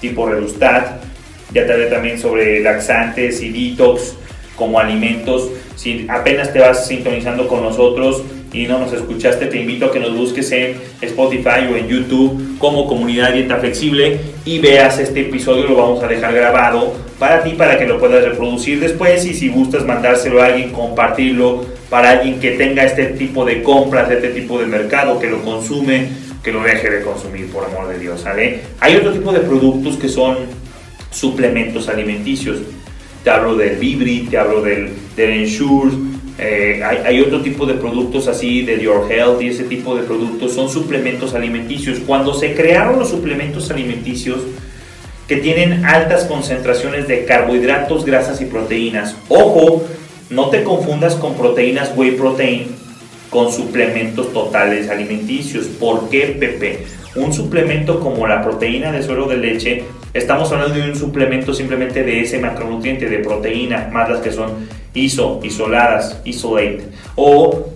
tipo 0.00 0.28
Redustat, 0.28 1.02
ya 1.52 1.66
te 1.66 1.72
hablé 1.72 1.86
también 1.86 2.20
sobre 2.20 2.60
laxantes 2.60 3.42
y 3.42 3.50
detox, 3.50 4.14
como 4.54 4.78
alimentos. 4.78 5.50
Si 5.74 6.06
apenas 6.08 6.52
te 6.52 6.60
vas 6.60 6.86
sintonizando 6.86 7.48
con 7.48 7.62
nosotros 7.62 8.22
y 8.54 8.66
no 8.66 8.78
nos 8.78 8.92
escuchaste, 8.92 9.46
te 9.46 9.60
invito 9.60 9.86
a 9.86 9.92
que 9.92 9.98
nos 9.98 10.16
busques 10.16 10.50
en 10.52 10.76
Spotify 11.02 11.66
o 11.70 11.76
en 11.76 11.88
YouTube 11.88 12.56
como 12.58 12.86
Comunidad 12.86 13.32
Dieta 13.32 13.56
Flexible 13.56 14.20
y 14.44 14.60
veas 14.60 14.98
este 15.00 15.22
episodio, 15.22 15.64
lo 15.64 15.74
vamos 15.74 16.02
a 16.02 16.06
dejar 16.06 16.32
grabado 16.32 16.94
para 17.18 17.42
ti, 17.42 17.50
para 17.50 17.76
que 17.76 17.86
lo 17.86 17.98
puedas 17.98 18.24
reproducir 18.24 18.78
después 18.78 19.26
y 19.26 19.34
si 19.34 19.48
gustas 19.48 19.84
mandárselo 19.84 20.40
a 20.40 20.46
alguien, 20.46 20.70
compartirlo 20.70 21.66
para 21.90 22.10
alguien 22.10 22.38
que 22.38 22.52
tenga 22.52 22.84
este 22.84 23.06
tipo 23.06 23.44
de 23.44 23.62
compras, 23.62 24.10
este 24.10 24.28
tipo 24.28 24.60
de 24.60 24.66
mercado, 24.66 25.18
que 25.18 25.28
lo 25.28 25.42
consume, 25.42 26.08
que 26.42 26.52
lo 26.52 26.62
deje 26.62 26.90
de 26.90 27.02
consumir, 27.02 27.50
por 27.50 27.64
amor 27.64 27.88
de 27.88 27.98
Dios, 27.98 28.20
¿sale? 28.20 28.60
Hay 28.80 28.96
otro 28.96 29.12
tipo 29.12 29.32
de 29.32 29.40
productos 29.40 29.96
que 29.96 30.08
son 30.08 30.36
suplementos 31.10 31.88
alimenticios. 31.88 32.58
Te 33.24 33.30
hablo 33.30 33.56
del 33.56 33.76
Vibri, 33.76 34.26
te 34.30 34.36
hablo 34.36 34.60
del, 34.60 34.90
del 35.16 35.30
Ensure, 35.30 35.92
eh, 36.36 36.82
hay, 36.82 37.20
otro 37.20 37.42
tipo 37.42 37.64
de 37.64 37.74
productos 37.74 38.26
así, 38.26 38.62
de 38.62 38.80
Your 38.80 39.10
Health 39.10 39.40
y 39.40 39.48
ese 39.48 39.64
tipo 39.64 39.94
de 39.94 40.02
productos, 40.02 40.52
son 40.52 40.68
suplementos 40.68 41.34
alimenticios. 41.34 42.00
Cuando 42.00 42.34
se 42.34 42.54
crearon 42.54 42.98
los 42.98 43.10
suplementos 43.10 43.70
alimenticios 43.70 44.40
que 45.28 45.36
tienen 45.36 45.84
altas 45.84 46.24
concentraciones 46.24 47.06
de 47.06 47.24
carbohidratos, 47.24 48.04
grasas 48.04 48.40
y 48.40 48.46
proteínas, 48.46 49.16
ojo, 49.28 49.84
no 50.30 50.50
te 50.50 50.64
confundas 50.64 51.14
con 51.14 51.34
proteínas 51.34 51.92
whey 51.96 52.12
protein 52.12 52.66
con 53.30 53.52
suplementos 53.52 54.32
totales 54.32 54.90
alimenticios. 54.90 55.66
¿Por 55.66 56.08
qué, 56.08 56.36
Pepe? 56.38 56.84
Un 57.14 57.32
suplemento 57.32 58.00
como 58.00 58.26
la 58.26 58.42
proteína 58.42 58.90
de 58.90 59.02
suero 59.02 59.26
de 59.26 59.36
leche, 59.36 59.84
estamos 60.14 60.50
hablando 60.52 60.76
de 60.76 60.88
un 60.88 60.96
suplemento 60.96 61.52
simplemente 61.52 62.04
de 62.04 62.20
ese 62.20 62.38
macronutriente 62.38 63.08
de 63.08 63.18
proteína, 63.18 63.90
más 63.92 64.08
las 64.08 64.20
que 64.20 64.30
son 64.30 64.68
iso, 64.94 65.40
isoladas, 65.42 66.20
isolate, 66.24 66.84
o 67.16 67.68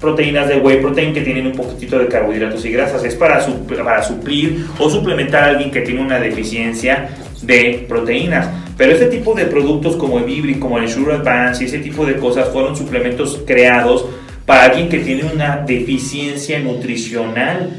proteínas 0.00 0.48
de 0.48 0.56
whey 0.56 0.80
protein 0.80 1.12
que 1.12 1.20
tienen 1.20 1.46
un 1.46 1.52
poquitito 1.52 1.98
de 1.98 2.08
carbohidratos 2.08 2.64
y 2.64 2.72
grasas. 2.72 3.04
Es 3.04 3.14
para, 3.14 3.44
para 3.84 4.02
suplir 4.02 4.66
o 4.78 4.90
suplementar 4.90 5.44
a 5.44 5.48
alguien 5.50 5.70
que 5.70 5.82
tiene 5.82 6.00
una 6.00 6.18
deficiencia 6.18 7.10
de 7.42 7.84
proteínas. 7.86 8.48
Pero 8.76 8.92
este 8.92 9.06
tipo 9.06 9.34
de 9.34 9.44
productos 9.44 9.94
como 9.96 10.18
el 10.18 10.24
Vibri, 10.24 10.54
como 10.56 10.78
el 10.78 10.88
Sure 10.88 11.14
Advance 11.14 11.62
y 11.62 11.66
ese 11.66 11.78
tipo 11.78 12.04
de 12.06 12.16
cosas 12.16 12.48
fueron 12.48 12.74
suplementos 12.74 13.42
creados 13.46 14.06
para 14.46 14.64
alguien 14.64 14.88
que 14.88 14.98
tiene 14.98 15.30
una 15.32 15.58
deficiencia 15.58 16.58
nutricional 16.58 17.70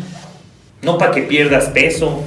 no 0.83 0.97
para 0.97 1.11
que 1.11 1.21
pierdas 1.23 1.69
peso. 1.69 2.23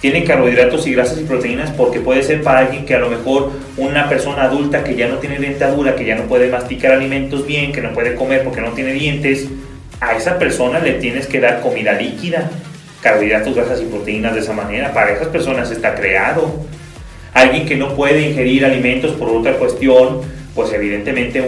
Tiene 0.00 0.22
carbohidratos 0.24 0.86
y 0.86 0.92
grasas 0.92 1.18
y 1.18 1.24
proteínas 1.24 1.70
porque 1.72 1.98
puede 1.98 2.22
ser 2.22 2.42
para 2.42 2.60
alguien 2.60 2.86
que 2.86 2.94
a 2.94 3.00
lo 3.00 3.10
mejor 3.10 3.50
una 3.76 4.08
persona 4.08 4.44
adulta 4.44 4.84
que 4.84 4.94
ya 4.94 5.08
no 5.08 5.16
tiene 5.16 5.38
dentadura, 5.38 5.96
que 5.96 6.04
ya 6.04 6.14
no 6.14 6.24
puede 6.24 6.48
masticar 6.48 6.92
alimentos 6.92 7.46
bien, 7.46 7.72
que 7.72 7.80
no 7.80 7.92
puede 7.92 8.14
comer 8.14 8.44
porque 8.44 8.60
no 8.60 8.70
tiene 8.72 8.92
dientes, 8.92 9.48
a 10.00 10.16
esa 10.16 10.38
persona 10.38 10.78
le 10.78 10.94
tienes 10.94 11.26
que 11.26 11.40
dar 11.40 11.60
comida 11.60 11.92
líquida, 11.94 12.48
carbohidratos, 13.00 13.56
grasas 13.56 13.80
y 13.82 13.86
proteínas 13.86 14.34
de 14.34 14.40
esa 14.40 14.52
manera. 14.52 14.92
Para 14.92 15.12
esas 15.12 15.28
personas 15.28 15.70
está 15.70 15.94
creado. 15.94 16.60
Alguien 17.34 17.66
que 17.66 17.76
no 17.76 17.94
puede 17.94 18.22
ingerir 18.22 18.64
alimentos 18.64 19.12
por 19.12 19.28
otra 19.28 19.54
cuestión, 19.54 20.20
pues 20.54 20.72
evidentemente 20.72 21.40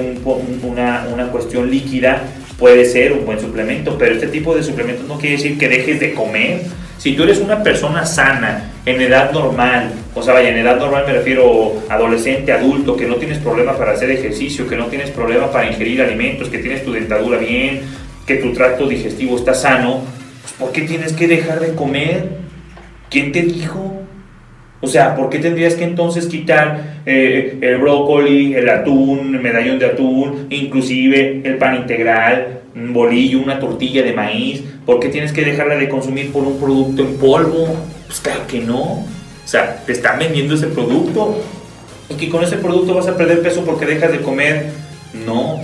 una, 0.63 1.07
una 1.13 1.29
cuestión 1.31 1.71
líquida 1.71 2.23
puede 2.59 2.85
ser 2.85 3.13
un 3.13 3.25
buen 3.25 3.41
suplemento, 3.41 3.97
pero 3.99 4.15
este 4.15 4.27
tipo 4.27 4.55
de 4.55 4.63
suplementos 4.63 5.07
no 5.07 5.19
quiere 5.19 5.37
decir 5.37 5.59
que 5.59 5.69
dejes 5.69 6.01
de 6.01 6.13
comer. 6.13 6.63
Si 7.01 7.15
tú 7.15 7.23
eres 7.23 7.39
una 7.39 7.63
persona 7.63 8.05
sana, 8.05 8.73
en 8.85 9.01
edad 9.01 9.33
normal, 9.33 9.91
o 10.15 10.23
sea, 10.23 10.35
vaya, 10.35 10.51
en 10.51 10.59
edad 10.59 10.77
normal 10.77 11.05
me 11.07 11.15
refiero 11.15 11.83
adolescente, 11.89 12.53
adulto, 12.53 12.95
que 12.95 13.07
no 13.07 13.15
tienes 13.15 13.39
problema 13.39 13.75
para 13.75 13.93
hacer 13.93 14.11
ejercicio, 14.11 14.69
que 14.69 14.77
no 14.77 14.85
tienes 14.89 15.11
problema 15.11 15.51
para 15.51 15.67
ingerir 15.67 16.03
alimentos, 16.03 16.51
que 16.51 16.59
tienes 16.59 16.85
tu 16.85 16.93
dentadura 16.93 17.39
bien, 17.39 17.81
que 18.27 18.35
tu 18.35 18.53
tracto 18.53 18.87
digestivo 18.87 19.39
está 19.39 19.55
sano, 19.55 20.03
pues 20.43 20.53
¿por 20.59 20.73
qué 20.73 20.83
tienes 20.83 21.15
que 21.15 21.27
dejar 21.27 21.61
de 21.61 21.75
comer? 21.75 22.29
¿Quién 23.09 23.33
te 23.33 23.41
dijo? 23.45 24.03
O 24.83 24.87
sea, 24.87 25.17
¿por 25.17 25.31
qué 25.31 25.39
tendrías 25.39 25.77
que 25.77 25.85
entonces 25.85 26.27
quitar 26.27 27.01
eh, 27.07 27.57
el 27.63 27.79
brócoli, 27.79 28.53
el 28.53 28.69
atún, 28.69 29.35
el 29.37 29.41
medallón 29.41 29.79
de 29.79 29.87
atún, 29.87 30.49
inclusive 30.51 31.41
el 31.45 31.57
pan 31.57 31.77
integral, 31.77 32.61
un 32.75 32.93
bolillo, 32.93 33.41
una 33.41 33.59
tortilla 33.59 34.03
de 34.03 34.13
maíz? 34.13 34.65
¿Por 34.91 34.99
qué 34.99 35.09
tienes 35.09 35.33
que 35.33 35.45
dejarla 35.45 35.77
de 35.77 35.89
consumir 35.89 36.33
por 36.33 36.43
un 36.43 36.59
producto 36.59 37.03
en 37.03 37.17
polvo? 37.17 37.69
Pues 38.09 38.19
claro 38.19 38.45
que 38.49 38.59
no. 38.59 38.83
O 38.83 39.07
sea, 39.45 39.85
te 39.87 39.93
están 39.93 40.19
vendiendo 40.19 40.57
ese 40.57 40.67
producto 40.67 41.41
y 42.09 42.15
que 42.15 42.29
con 42.29 42.43
ese 42.43 42.57
producto 42.57 42.95
vas 42.95 43.07
a 43.07 43.17
perder 43.17 43.41
peso 43.41 43.65
porque 43.65 43.87
dejas 43.87 44.11
de 44.11 44.21
comer. 44.21 44.73
No. 45.25 45.61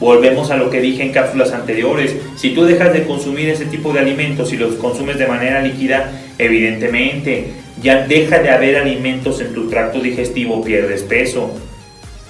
Volvemos 0.00 0.50
a 0.50 0.56
lo 0.56 0.68
que 0.68 0.80
dije 0.80 1.04
en 1.04 1.12
cápsulas 1.12 1.52
anteriores. 1.52 2.16
Si 2.34 2.54
tú 2.54 2.64
dejas 2.64 2.92
de 2.92 3.04
consumir 3.04 3.50
ese 3.50 3.66
tipo 3.66 3.92
de 3.92 4.00
alimentos 4.00 4.52
y 4.52 4.56
los 4.56 4.74
consumes 4.74 5.16
de 5.16 5.28
manera 5.28 5.62
líquida, 5.62 6.10
evidentemente 6.36 7.52
ya 7.80 8.04
deja 8.04 8.40
de 8.40 8.50
haber 8.50 8.78
alimentos 8.78 9.40
en 9.40 9.54
tu 9.54 9.68
tracto 9.68 10.00
digestivo, 10.00 10.64
pierdes 10.64 11.04
peso. 11.04 11.52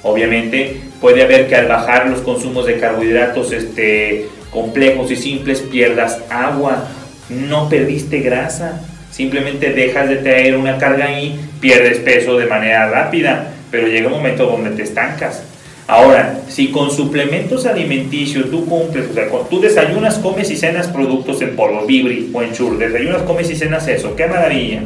Obviamente 0.03 0.83
puede 1.01 1.23
haber 1.23 1.49
que 1.49 1.57
al 1.57 1.67
bajar 1.67 2.11
los 2.11 2.21
consumos 2.21 2.67
de 2.67 2.79
carbohidratos 2.79 3.53
este, 3.53 4.29
complejos 4.51 5.11
y 5.11 5.17
simples 5.17 5.61
pierdas 5.61 6.21
agua, 6.31 6.89
no 7.29 7.69
perdiste 7.69 8.21
grasa, 8.21 8.81
simplemente 9.11 9.73
dejas 9.73 10.09
de 10.09 10.17
tener 10.17 10.57
una 10.57 10.79
carga 10.79 11.07
ahí, 11.07 11.41
pierdes 11.61 11.99
peso 11.99 12.37
de 12.37 12.47
manera 12.47 12.89
rápida, 12.89 13.53
pero 13.71 13.89
llega 13.89 14.09
un 14.09 14.15
momento 14.15 14.47
donde 14.47 14.71
te 14.71 14.83
estancas. 14.83 15.43
Ahora, 15.89 16.41
si 16.49 16.73
con 16.73 16.91
suplementos 16.91 17.65
alimenticios 17.65 18.51
tú 18.51 18.67
cumples, 18.67 19.09
o 19.11 19.15
sea, 19.15 19.29
tú 19.49 19.61
desayunas, 19.61 20.19
comes 20.19 20.51
y 20.51 20.57
cenas 20.57 20.89
productos 20.89 21.41
en 21.43 21.55
polvo, 21.55 21.87
Vibri 21.87 22.31
o 22.33 22.43
en 22.43 22.53
Chur, 22.53 22.77
desayunas, 22.77 23.23
comes 23.23 23.49
y 23.51 23.55
cenas 23.55 23.87
eso, 23.87 24.17
qué 24.17 24.27
maravilla. 24.27 24.83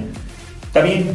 Está 0.67 0.83
bien. 0.83 1.07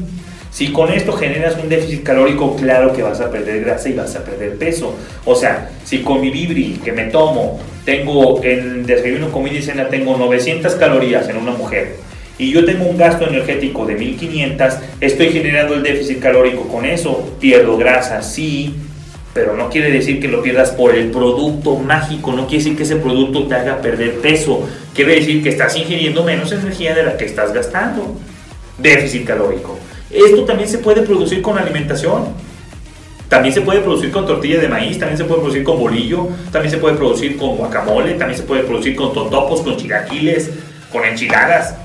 Si 0.50 0.72
con 0.72 0.92
esto 0.92 1.12
generas 1.14 1.58
un 1.62 1.70
déficit 1.70 2.02
calórico, 2.02 2.56
claro 2.56 2.94
que 2.94 3.04
vas 3.04 3.20
a 3.22 3.30
perder 3.30 3.64
grasa 3.64 3.90
y 3.90 3.94
vas 3.94 4.16
a 4.16 4.24
perder 4.24 4.58
peso. 4.58 4.96
O 5.26 5.36
sea, 5.36 5.70
si 5.84 6.00
con 6.00 6.22
mi 6.22 6.30
Vibri 6.32 6.80
que 6.84 6.92
me 6.92 7.06
tomo, 7.06 7.60
tengo 7.86 8.44
en 8.44 8.86
desayuno, 8.86 9.32
comida 9.32 9.60
y 9.60 9.62
cena, 9.62 9.88
tengo 9.88 10.18
900 10.18 10.76
calorías 10.76 11.30
en 11.30 11.38
una 11.38 11.52
mujer 11.52 11.96
y 12.38 12.52
yo 12.52 12.66
tengo 12.66 12.86
un 12.86 12.98
gasto 12.98 13.28
energético 13.28 13.86
de 13.86 13.96
1500, 13.96 14.74
estoy 15.00 15.30
generando 15.30 15.76
el 15.76 15.84
déficit 15.84 16.20
calórico 16.20 16.68
con 16.68 16.86
eso, 16.86 17.36
pierdo 17.40 17.78
grasa, 17.78 18.22
sí, 18.22 18.76
pero 19.34 19.56
no 19.56 19.70
quiere 19.70 19.92
decir 19.92 20.20
que 20.20 20.28
lo 20.28 20.42
pierdas 20.42 20.72
por 20.72 20.96
el 20.96 21.12
producto 21.12 21.78
mágico, 21.78 22.34
no 22.34 22.48
quiere 22.48 22.64
decir 22.64 22.78
que 22.78 22.84
ese 22.84 22.98
producto 22.98 23.48
te 23.48 23.56
haga 23.56 23.82
perder 23.82 24.16
peso, 24.16 24.68
quiere 24.94 25.16
decir 25.16 25.44
que 25.44 25.50
estás 25.50 25.76
ingiriendo 25.78 26.24
menos 26.24 26.52
energía 26.52 26.94
de 26.94 27.04
la 27.04 27.18
que 27.18 27.26
estás 27.26 27.54
gastando. 27.54 28.16
Déficit 28.78 29.26
calórico. 29.26 29.78
Esto 30.10 30.44
también 30.44 30.70
se 30.70 30.80
puede 30.80 31.02
producir 31.02 31.42
con 31.42 31.58
alimentación. 31.58 32.26
También 33.30 33.54
se 33.54 33.62
puede 33.62 33.82
producir 33.82 34.12
con 34.12 34.26
tortilla 34.26 34.60
de 34.60 34.68
maíz, 34.68 35.00
también 35.00 35.18
se 35.18 35.24
puede 35.24 35.42
producir 35.42 35.64
con 35.64 35.80
bolillo, 35.80 36.28
también 36.52 36.72
se 36.72 36.78
puede 36.78 36.96
producir 36.96 37.38
con 37.38 37.58
guacamole, 37.58 38.14
también 38.14 38.38
se 38.38 38.44
puede 38.44 38.64
producir 38.64 38.96
con 38.96 39.14
totopos, 39.14 39.62
con 39.62 39.78
chilaquiles, 39.78 40.52
con 40.92 41.04
enchiladas, 41.04 41.76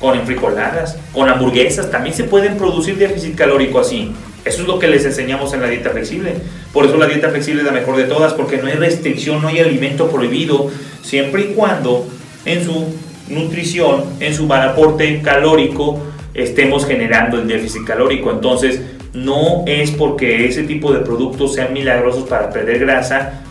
con 0.00 0.18
enfrijoladas, 0.18 0.96
con 1.12 1.28
hamburguesas. 1.28 1.90
También 1.90 2.14
se 2.14 2.24
pueden 2.24 2.56
producir 2.56 2.96
déficit 2.96 3.34
calórico 3.34 3.80
así. 3.80 4.12
Eso 4.44 4.62
es 4.62 4.68
lo 4.68 4.78
que 4.78 4.86
les 4.86 5.04
enseñamos 5.04 5.52
en 5.52 5.60
la 5.60 5.68
dieta 5.68 5.90
flexible. 5.90 6.34
Por 6.72 6.86
eso 6.86 6.96
la 6.96 7.06
dieta 7.06 7.30
flexible 7.30 7.60
es 7.60 7.66
la 7.66 7.72
mejor 7.72 7.96
de 7.96 8.04
todas, 8.04 8.32
porque 8.32 8.58
no 8.58 8.68
hay 8.68 8.74
restricción, 8.74 9.42
no 9.42 9.48
hay 9.48 9.58
alimento 9.58 10.08
prohibido, 10.08 10.70
siempre 11.02 11.42
y 11.42 11.44
cuando 11.54 12.06
en 12.44 12.64
su 12.64 12.94
nutrición, 13.28 14.04
en 14.20 14.34
su 14.34 14.52
aporte 14.52 15.20
calórico, 15.20 16.00
estemos 16.32 16.86
generando 16.86 17.38
el 17.38 17.48
déficit 17.48 17.84
calórico. 17.84 18.30
Entonces, 18.30 18.80
no 19.16 19.64
es 19.66 19.90
porque 19.92 20.46
ese 20.46 20.64
tipo 20.64 20.92
de 20.92 21.00
productos 21.00 21.54
sean 21.54 21.72
milagrosos 21.72 22.28
para 22.28 22.50
perder 22.50 22.78
grasa, 22.80 23.42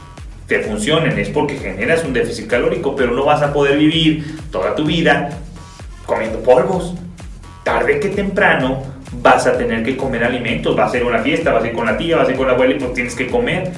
que 0.48 0.60
funcionen, 0.60 1.18
es 1.18 1.30
porque 1.30 1.56
generas 1.56 2.04
un 2.04 2.14
déficit 2.14 2.48
calórico, 2.48 2.96
pero 2.96 3.12
no 3.12 3.26
vas 3.26 3.42
a 3.42 3.52
poder 3.52 3.80
vivir 3.80 4.38
toda 4.52 4.76
tu 4.76 4.86
vida 4.86 5.40
comiendo 6.06 6.40
polvos. 6.42 6.94
Tarde 7.64 8.00
que 8.00 8.10
temprano 8.10 8.84
vas 9.24 9.48
a 9.48 9.58
tener 9.58 9.84
que 9.84 9.98
comer 9.98 10.24
alimentos, 10.24 10.76
vas 10.76 10.94
a 10.94 10.98
ir 10.98 11.04
una 11.04 11.20
fiesta, 11.20 11.52
vas 11.52 11.64
a 11.64 11.68
ir 11.68 11.74
con 11.74 11.88
la 11.88 11.98
tía, 11.98 12.18
vas 12.18 12.28
a 12.28 12.32
ir 12.32 12.38
con 12.38 12.46
la 12.46 12.54
abuela 12.54 12.76
y 12.76 12.80
pues 12.80 12.94
tienes 12.94 13.16
que 13.16 13.26
comer. 13.26 13.72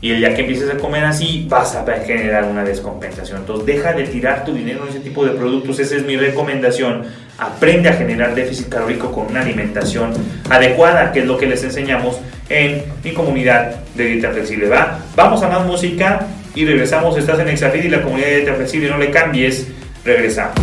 Y 0.00 0.12
el 0.12 0.18
día 0.18 0.34
que 0.34 0.42
empieces 0.42 0.70
a 0.70 0.76
comer 0.76 1.04
así, 1.04 1.46
vas 1.48 1.74
a 1.74 1.84
generar 2.06 2.44
una 2.44 2.62
descompensación. 2.62 3.38
Entonces, 3.38 3.66
deja 3.66 3.92
de 3.92 4.04
tirar 4.04 4.44
tu 4.44 4.54
dinero 4.54 4.84
en 4.84 4.90
ese 4.90 5.00
tipo 5.00 5.24
de 5.24 5.32
productos. 5.32 5.80
Esa 5.80 5.96
es 5.96 6.04
mi 6.04 6.16
recomendación. 6.16 7.04
Aprende 7.36 7.88
a 7.88 7.94
generar 7.94 8.34
déficit 8.34 8.68
calórico 8.68 9.10
con 9.10 9.26
una 9.26 9.40
alimentación 9.40 10.12
adecuada, 10.50 11.12
que 11.12 11.20
es 11.20 11.26
lo 11.26 11.36
que 11.36 11.46
les 11.46 11.64
enseñamos 11.64 12.18
en 12.48 12.84
mi 13.02 13.12
comunidad 13.12 13.74
de 13.96 14.04
dieta 14.04 14.30
flexible. 14.30 14.68
¿va? 14.68 15.00
Vamos 15.16 15.42
a 15.42 15.48
más 15.48 15.66
música 15.66 16.28
y 16.54 16.64
regresamos. 16.64 17.16
Estás 17.18 17.40
en 17.40 17.48
Exafit 17.48 17.84
y 17.84 17.88
la 17.88 18.02
comunidad 18.02 18.28
de 18.28 18.36
dieta 18.36 18.54
flexible. 18.54 18.90
No 18.90 18.98
le 18.98 19.10
cambies. 19.10 19.66
Regresamos. 20.04 20.54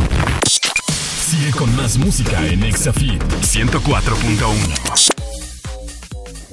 Sigue 0.45 1.51
con 1.51 1.75
más 1.75 1.97
música 1.97 2.39
en 2.47 2.63
Exafit 2.63 3.21
104.1. 3.21 5.14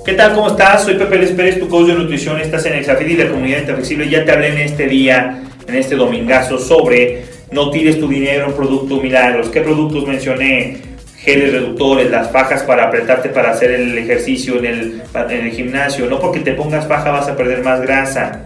¿Qué 0.04 0.14
tal? 0.14 0.34
¿Cómo 0.34 0.48
estás? 0.48 0.82
Soy 0.82 0.94
Pepe 0.94 1.16
Les 1.16 1.30
Pérez, 1.30 1.60
tu 1.60 1.68
coach 1.68 1.86
de 1.86 1.94
nutrición. 1.94 2.40
Estás 2.40 2.66
en 2.66 2.74
Exafit 2.74 3.08
y 3.08 3.16
la 3.16 3.28
comunidad 3.28 3.60
Interflexible. 3.60 4.10
Ya 4.10 4.24
te 4.24 4.32
hablé 4.32 4.48
en 4.48 4.58
este 4.58 4.88
día, 4.88 5.44
en 5.68 5.74
este 5.76 5.94
domingazo, 5.94 6.58
sobre 6.58 7.22
no 7.52 7.70
tires 7.70 8.00
tu 8.00 8.08
dinero 8.08 8.46
en 8.46 8.52
productos 8.52 9.00
milagros. 9.00 9.48
¿Qué 9.50 9.60
productos 9.60 10.04
mencioné? 10.04 10.78
Geles 11.18 11.52
reductores, 11.52 12.10
las 12.10 12.32
fajas 12.32 12.64
para 12.64 12.88
apretarte 12.88 13.28
para 13.28 13.52
hacer 13.52 13.70
el 13.70 13.96
ejercicio 13.96 14.58
en 14.58 14.64
el, 14.64 15.02
en 15.14 15.46
el 15.46 15.52
gimnasio. 15.52 16.06
No 16.06 16.18
porque 16.18 16.40
te 16.40 16.54
pongas 16.54 16.88
faja 16.88 17.12
vas 17.12 17.28
a 17.28 17.36
perder 17.36 17.62
más 17.62 17.80
grasa. 17.80 18.44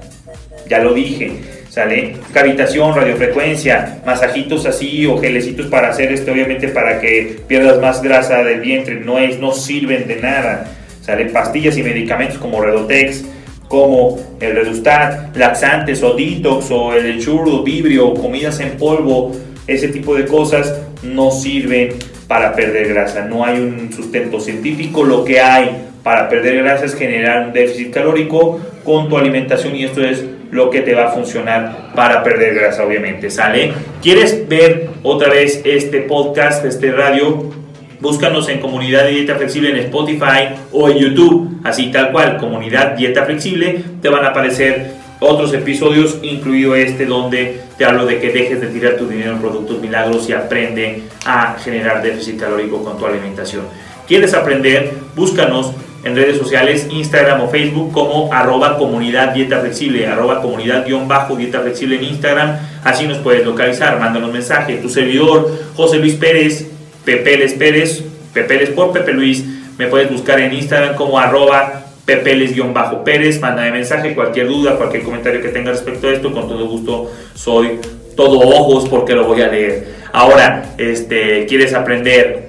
Ya 0.68 0.80
lo 0.80 0.92
dije. 0.92 1.32
¿Sale? 1.70 2.16
Cavitación, 2.34 2.94
radiofrecuencia, 2.94 4.00
masajitos 4.04 4.66
así 4.66 5.06
o 5.06 5.18
gelecitos 5.18 5.66
para 5.66 5.88
hacer 5.88 6.12
esto, 6.12 6.32
obviamente 6.32 6.68
para 6.68 7.00
que 7.00 7.38
pierdas 7.46 7.80
más 7.80 8.02
grasa 8.02 8.44
del 8.44 8.60
vientre. 8.60 8.96
No, 8.96 9.18
es, 9.18 9.38
no 9.38 9.52
sirven 9.52 10.06
de 10.06 10.16
nada 10.16 10.70
salen 11.06 11.32
pastillas 11.32 11.76
y 11.78 11.84
medicamentos 11.84 12.36
como 12.38 12.60
Redotex, 12.60 13.24
como 13.68 14.18
el 14.40 14.56
Redustat, 14.56 15.36
laxantes 15.36 16.02
o 16.02 16.14
detox 16.14 16.70
o 16.72 16.94
el 16.94 17.20
churro, 17.20 17.62
vibrio, 17.62 18.12
comidas 18.14 18.58
en 18.58 18.72
polvo, 18.72 19.32
ese 19.68 19.88
tipo 19.88 20.16
de 20.16 20.26
cosas 20.26 20.80
no 21.02 21.30
sirven 21.30 21.90
para 22.26 22.54
perder 22.54 22.88
grasa. 22.88 23.24
No 23.24 23.44
hay 23.44 23.60
un 23.60 23.92
sustento 23.92 24.40
científico. 24.40 25.04
Lo 25.04 25.24
que 25.24 25.40
hay 25.40 25.70
para 26.02 26.28
perder 26.28 26.62
grasa 26.62 26.84
es 26.86 26.96
generar 26.96 27.46
un 27.46 27.52
déficit 27.52 27.92
calórico 27.92 28.60
con 28.84 29.08
tu 29.08 29.16
alimentación 29.16 29.74
y 29.76 29.84
esto 29.84 30.02
es 30.02 30.24
lo 30.50 30.70
que 30.70 30.80
te 30.80 30.94
va 30.94 31.06
a 31.06 31.08
funcionar 31.12 31.92
para 31.94 32.22
perder 32.22 32.54
grasa, 32.54 32.84
obviamente. 32.84 33.30
¿Sale? 33.30 33.72
¿Quieres 34.02 34.48
ver 34.48 34.90
otra 35.02 35.30
vez 35.30 35.62
este 35.64 36.00
podcast, 36.02 36.64
este 36.64 36.90
radio? 36.90 37.65
Búscanos 38.00 38.48
en 38.48 38.61
Comunidad 38.61 39.09
Dieta 39.09 39.37
Flexible 39.37 39.70
en 39.70 39.76
Spotify 39.78 40.54
o 40.72 40.88
en 40.88 40.98
YouTube, 40.98 41.61
así 41.64 41.90
tal 41.90 42.12
cual, 42.12 42.37
Comunidad 42.38 42.92
Dieta 42.92 43.24
Flexible, 43.24 43.82
te 44.02 44.09
van 44.09 44.24
a 44.24 44.28
aparecer 44.28 44.92
otros 45.20 45.54
episodios, 45.54 46.18
incluido 46.22 46.74
este 46.74 47.06
donde 47.06 47.61
te 47.78 47.85
hablo 47.85 48.04
de 48.04 48.20
que 48.20 48.30
dejes 48.30 48.61
de 48.61 48.66
tirar 48.68 48.96
tu 48.96 49.09
dinero 49.09 49.32
en 49.32 49.38
productos 49.38 49.80
milagros 49.80 50.28
y 50.28 50.32
aprende 50.32 51.04
a 51.24 51.56
generar 51.59 52.02
déficit 52.02 52.38
calórico 52.38 52.85
con 52.85 52.98
tu 52.98 53.06
alimentación. 53.06 53.64
¿Quieres 54.06 54.35
aprender? 54.35 54.92
Búscanos 55.14 55.72
en 56.04 56.14
redes 56.14 56.38
sociales, 56.38 56.87
Instagram 56.90 57.40
o 57.40 57.48
Facebook 57.48 57.92
como 57.92 58.32
arroba 58.32 58.78
comunidad 58.78 59.35
dieta 59.35 59.61
flexible, 59.61 60.06
arroba 60.06 60.40
comunidad 60.40 60.87
guion 60.87 61.09
bajo 61.09 61.35
dieta 61.35 61.61
flexible 61.61 61.96
en 61.96 62.04
Instagram, 62.04 62.59
así 62.85 63.09
nos 63.09 63.18
puedes 63.18 63.44
localizar, 63.44 63.98
mándanos 63.98 64.32
mensaje. 64.32 64.76
Tu 64.76 64.88
servidor, 64.88 65.50
José 65.74 65.98
Luis 65.98 66.14
Pérez, 66.14 66.70
Pepeles 67.06 67.54
Pérez, 67.54 68.02
Pepeles 68.34 68.70
por 68.70 68.92
Pepe 68.92 69.12
Luis. 69.12 69.44
Me 69.78 69.86
puedes 69.86 70.10
buscar 70.10 70.40
en 70.40 70.52
Instagram 70.52 70.96
como 70.96 71.18
arroba 71.18 71.84
pepeles-pérez. 72.04 73.40
Mándame 73.40 73.70
mensaje, 73.70 74.14
cualquier 74.14 74.48
duda, 74.48 74.76
cualquier 74.76 75.04
comentario 75.04 75.40
que 75.40 75.48
tenga 75.48 75.70
respecto 75.70 76.08
a 76.08 76.12
esto. 76.12 76.32
Con 76.32 76.48
todo 76.48 76.66
gusto 76.66 77.12
soy 77.34 77.78
todo 78.16 78.40
ojos 78.40 78.88
porque 78.88 79.14
lo 79.14 79.24
voy 79.24 79.40
a 79.40 79.48
leer. 79.48 79.94
Ahora, 80.12 80.74
este, 80.78 81.46
¿quieres 81.46 81.74
aprender 81.74 82.48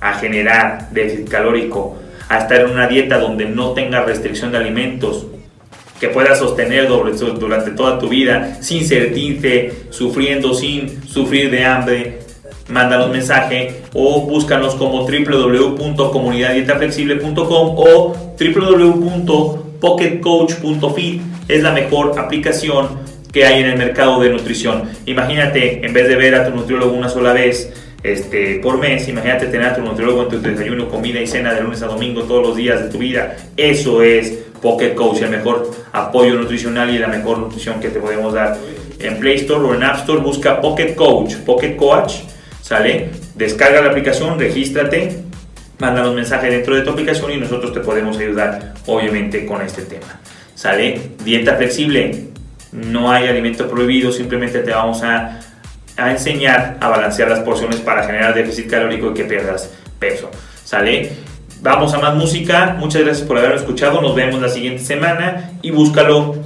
a 0.00 0.14
generar 0.14 0.90
déficit 0.90 1.28
calórico? 1.28 1.96
A 2.28 2.38
estar 2.38 2.62
en 2.62 2.70
una 2.70 2.88
dieta 2.88 3.18
donde 3.18 3.44
no 3.44 3.72
tenga 3.72 4.02
restricción 4.02 4.50
de 4.50 4.58
alimentos, 4.58 5.26
que 6.00 6.08
puedas 6.08 6.38
sostener 6.38 6.88
durante 6.88 7.70
toda 7.70 7.98
tu 7.98 8.08
vida 8.08 8.58
sin 8.60 8.84
sentirte 8.84 9.72
sufriendo, 9.90 10.52
sin 10.52 11.06
sufrir 11.06 11.50
de 11.50 11.64
hambre, 11.64 12.23
mándanos 12.68 13.10
mensaje 13.10 13.82
o 13.92 14.26
búscanos 14.26 14.74
como 14.74 15.06
www.comunidaddietaflexible.com 15.06 17.74
o 17.76 18.16
www.pocketcoach.fit. 18.38 21.22
Es 21.48 21.62
la 21.62 21.72
mejor 21.72 22.18
aplicación 22.18 23.04
que 23.32 23.44
hay 23.44 23.62
en 23.62 23.70
el 23.70 23.76
mercado 23.76 24.20
de 24.20 24.30
nutrición. 24.30 24.84
Imagínate, 25.06 25.84
en 25.84 25.92
vez 25.92 26.08
de 26.08 26.16
ver 26.16 26.36
a 26.36 26.48
tu 26.48 26.56
nutriólogo 26.56 26.96
una 26.96 27.08
sola 27.08 27.32
vez 27.32 27.72
este, 28.02 28.60
por 28.62 28.78
mes, 28.78 29.08
imagínate 29.08 29.46
tener 29.46 29.68
a 29.68 29.74
tu 29.74 29.82
nutriólogo 29.82 30.22
en 30.22 30.28
tu 30.28 30.40
desayuno, 30.40 30.88
comida 30.88 31.20
y 31.20 31.26
cena 31.26 31.52
de 31.52 31.62
lunes 31.62 31.82
a 31.82 31.86
domingo 31.86 32.22
todos 32.22 32.46
los 32.46 32.56
días 32.56 32.80
de 32.82 32.88
tu 32.90 32.98
vida. 32.98 33.36
Eso 33.56 34.02
es 34.02 34.32
Pocket 34.62 34.94
Coach, 34.94 35.22
el 35.22 35.30
mejor 35.30 35.68
apoyo 35.92 36.34
nutricional 36.34 36.94
y 36.94 36.98
la 36.98 37.08
mejor 37.08 37.38
nutrición 37.38 37.80
que 37.80 37.88
te 37.88 37.98
podemos 38.00 38.32
dar. 38.32 38.56
En 39.00 39.18
Play 39.18 39.34
Store 39.36 39.64
o 39.64 39.74
en 39.74 39.82
App 39.82 39.98
Store 39.98 40.20
busca 40.20 40.60
Pocket 40.60 40.94
Coach, 40.94 41.34
Pocket 41.44 41.74
Coach 41.76 42.12
¿Sale? 42.64 43.10
Descarga 43.34 43.82
la 43.82 43.90
aplicación, 43.90 44.38
regístrate, 44.38 45.18
mándanos 45.78 46.14
mensaje 46.14 46.48
dentro 46.48 46.74
de 46.74 46.80
tu 46.80 46.92
aplicación 46.92 47.30
y 47.32 47.36
nosotros 47.36 47.74
te 47.74 47.80
podemos 47.80 48.16
ayudar, 48.16 48.72
obviamente, 48.86 49.44
con 49.44 49.60
este 49.60 49.82
tema. 49.82 50.18
¿Sale? 50.54 50.98
Dieta 51.22 51.56
flexible. 51.56 52.28
No 52.72 53.12
hay 53.12 53.28
alimento 53.28 53.68
prohibido, 53.68 54.10
simplemente 54.10 54.60
te 54.60 54.70
vamos 54.70 55.02
a, 55.02 55.40
a 55.98 56.10
enseñar 56.10 56.78
a 56.80 56.88
balancear 56.88 57.28
las 57.28 57.40
porciones 57.40 57.80
para 57.80 58.04
generar 58.04 58.32
déficit 58.32 58.70
calórico 58.70 59.10
y 59.10 59.14
que 59.14 59.24
pierdas 59.24 59.70
peso. 59.98 60.30
¿Sale? 60.64 61.12
Vamos 61.60 61.92
a 61.92 61.98
más 61.98 62.14
música. 62.14 62.76
Muchas 62.78 63.02
gracias 63.02 63.28
por 63.28 63.36
haberme 63.36 63.56
escuchado. 63.56 64.00
Nos 64.00 64.14
vemos 64.14 64.40
la 64.40 64.48
siguiente 64.48 64.82
semana 64.82 65.50
y 65.60 65.70
búscalo 65.70 66.36